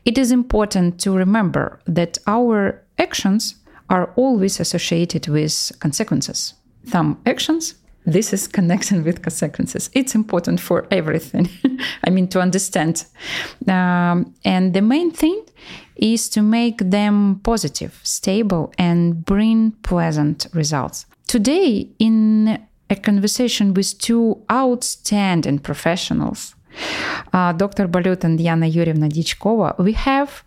[0.03, 3.55] It is important to remember that our actions
[3.89, 6.53] are always associated with consequences.
[6.85, 7.75] Some actions
[8.05, 9.89] this is connecting with consequences.
[9.93, 11.49] It's important for everything.
[12.03, 13.05] I mean, to understand.
[13.67, 15.43] Um, and the main thing
[15.95, 21.05] is to make them positive, stable, and bring pleasant results.
[21.27, 26.55] Today, in a conversation with two outstanding professionals,
[27.33, 27.87] uh, Dr.
[27.87, 30.43] Balut and Yana Yurievna Dyachkova, we have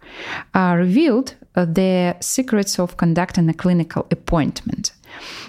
[0.55, 4.93] uh, revealed uh, the secrets of conducting a clinical appointment.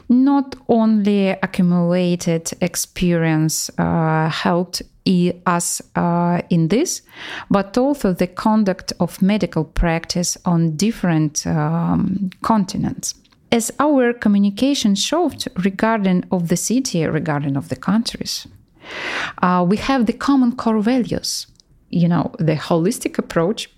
[0.07, 4.81] Not only accumulated experience uh, helped
[5.45, 7.01] us uh, in this,
[7.49, 13.15] but also the conduct of medical practice on different um, continents.
[13.51, 18.47] As our communication showed regarding of the city, regarding of the countries,
[19.41, 21.47] uh, we have the common core values.
[21.89, 23.69] You know, the holistic approach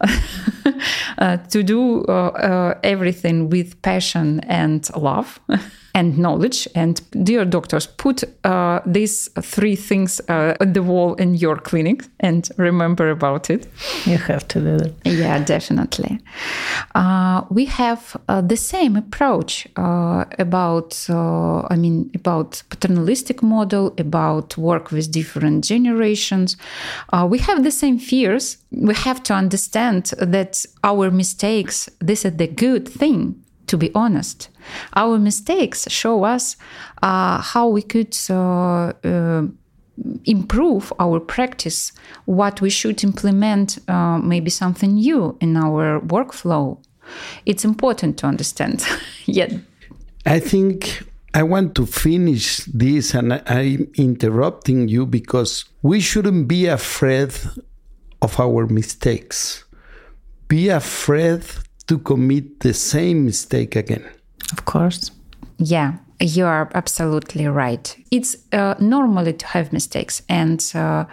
[1.18, 5.40] uh, to do uh, uh, everything with passion and love
[5.96, 6.68] and knowledge.
[6.74, 12.04] And dear doctors, put uh, these three things uh, on the wall in your clinic
[12.20, 13.66] and remember about it.
[14.04, 14.92] You have to do that.
[15.04, 16.20] Yeah, definitely.
[16.94, 23.94] Uh, we have uh, the same approach uh, about, uh, I mean, about paternalistic model,
[23.98, 26.58] about work with different generations.
[27.10, 28.58] Uh, we have the same fears.
[28.70, 33.42] We have to understand that our mistakes, this is the good thing.
[33.66, 34.48] To be honest,
[34.94, 36.56] our mistakes show us
[37.02, 39.46] uh, how we could uh, uh,
[40.24, 41.92] improve our practice,
[42.26, 46.78] what we should implement, uh, maybe something new in our workflow.
[47.44, 48.84] It's important to understand.
[49.26, 49.58] yeah,
[50.24, 51.02] I think
[51.34, 57.32] I want to finish this and I'm interrupting you because we shouldn't be afraid
[58.22, 59.64] of our mistakes.
[60.48, 61.42] Be afraid
[61.86, 64.04] to commit the same mistake again.
[64.52, 65.10] Of course.
[65.58, 67.96] yeah, you are absolutely right.
[68.10, 71.04] It's uh, normally to have mistakes, and uh,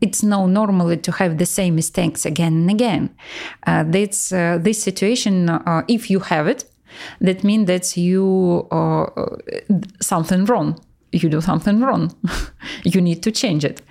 [0.00, 3.10] it's no normally to have the same mistakes again and again.
[3.66, 5.48] Uh, that's uh, this situation.
[5.48, 6.64] Uh, if you have it,
[7.20, 9.06] that means that you uh,
[10.00, 10.78] something wrong.
[11.12, 12.14] You do something wrong.
[12.84, 13.82] you need to change it.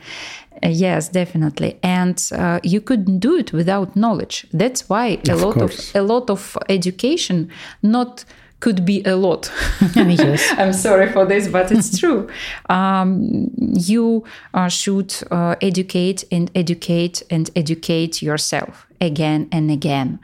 [0.64, 4.48] Uh, yes, definitely, and uh, you couldn't do it without knowledge.
[4.54, 5.90] That's why a Of lot course.
[5.90, 7.50] of a lot of education
[7.84, 8.26] not
[8.60, 9.52] could be a lot.
[9.96, 10.52] yes.
[10.58, 12.28] I'm sorry for this, but it's true.
[12.70, 20.20] Um, you uh, should uh, educate and educate and educate yourself again and again.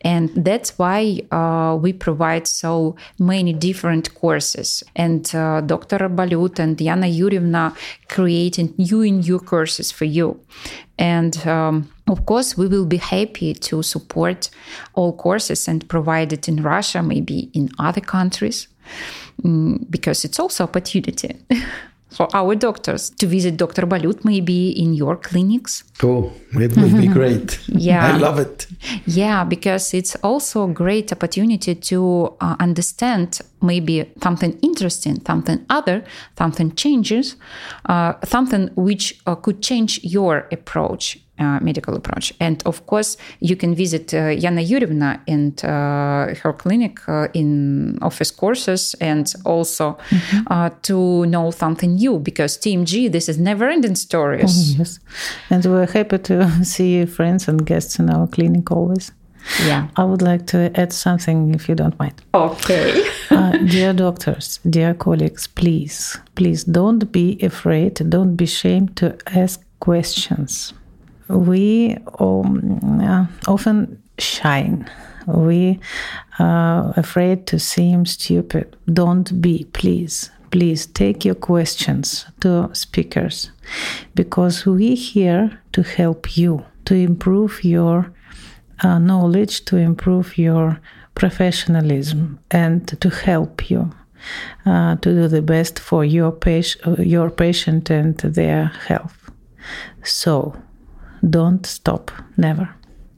[0.00, 4.82] And that's why uh, we provide so many different courses.
[4.94, 5.98] And uh, Dr.
[6.08, 7.76] Balut and Yana Yurievna
[8.08, 10.40] creating new and new courses for you.
[10.98, 14.50] And um, of course, we will be happy to support
[14.94, 18.68] all courses and provide it in Russia, maybe in other countries,
[19.42, 21.36] mm, because it's also opportunity
[22.10, 23.86] for our doctors to visit Dr.
[23.86, 25.84] Balut, maybe in your clinics.
[26.02, 27.58] Oh, it will be great.
[27.68, 28.06] Yeah.
[28.06, 28.66] I love it.
[29.06, 36.04] Yeah, because it's also a great opportunity to uh, understand maybe something interesting, something other,
[36.38, 37.36] something changes,
[37.86, 41.18] uh, something which uh, could change your approach.
[41.38, 46.54] Uh, medical approach, and of course, you can visit uh, Yana Yurievna and uh, her
[46.54, 49.98] clinic uh, in office courses, and also
[50.46, 52.18] uh, to know something new.
[52.18, 54.78] Because TMJ, this is never-ending stories.
[54.78, 54.98] Yes.
[55.50, 59.12] And we're happy to see friends and guests in our clinic always.
[59.66, 59.88] Yeah.
[59.96, 62.22] I would like to add something if you don't mind.
[62.34, 63.04] Okay.
[63.28, 69.62] Uh, dear doctors, dear colleagues, please, please don't be afraid, don't be ashamed to ask
[69.80, 70.72] questions.
[71.28, 74.88] We um, uh, often shine.
[75.26, 75.80] We
[76.38, 78.76] are afraid to seem stupid.
[78.92, 83.50] Don't be, please, please take your questions to speakers
[84.14, 88.12] because we're here to help you to improve your
[88.84, 90.80] uh, knowledge, to improve your
[91.14, 93.90] professionalism, and to help you
[94.64, 99.30] uh, to do the best for your, patient, your patient and their health.
[100.04, 100.54] So
[101.22, 102.68] don't stop, never.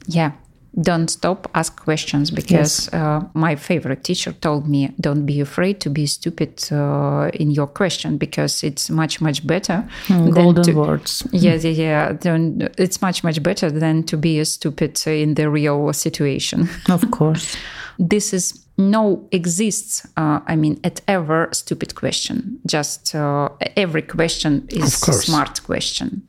[0.07, 0.33] Yeah,
[0.81, 2.95] don't stop ask questions because yes.
[2.95, 7.67] uh, my favorite teacher told me don't be afraid to be stupid uh, in your
[7.67, 13.03] question because it's much much better mm, golden to, words yeah yeah yeah then it's
[13.03, 17.57] much much better than to be a stupid in the real situation of course
[17.99, 22.59] this is no exists uh, i mean at ever stupid question.
[22.67, 26.23] Just uh, every question is a smart question.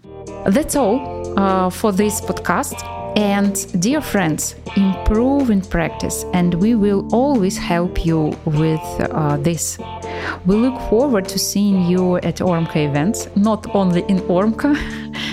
[0.45, 0.99] That's all
[1.39, 8.05] uh, for this podcast and dear friends, improve in practice, and we will always help
[8.05, 9.77] you with uh, this.
[10.45, 14.75] We look forward to seeing you at Ormco events, not only in Ormco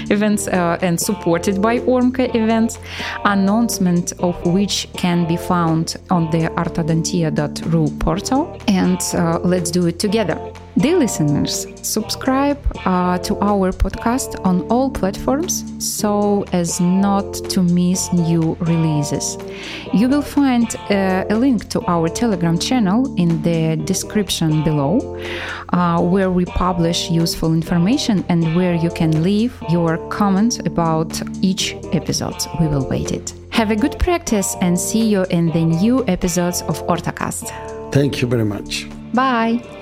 [0.11, 2.79] events uh, and supported by Ormco events,
[3.25, 8.59] announcement of which can be found on the orthodontia.ru portal.
[8.69, 10.39] And uh, let's do it together.
[10.79, 18.13] Dear listeners, subscribe uh, to our podcast on all platforms so as not to miss
[18.13, 19.39] new releases.
[19.95, 25.19] You will find uh, a link to our Telegram channel in the description below,
[25.73, 31.11] uh, where we publish useful information and where you can leave your comments about
[31.41, 32.37] each episode.
[32.61, 33.33] We will wait it.
[33.49, 37.51] Have a good practice and see you in the new episodes of Orthocast.
[37.93, 38.87] Thank you very much.
[39.15, 39.76] Bye.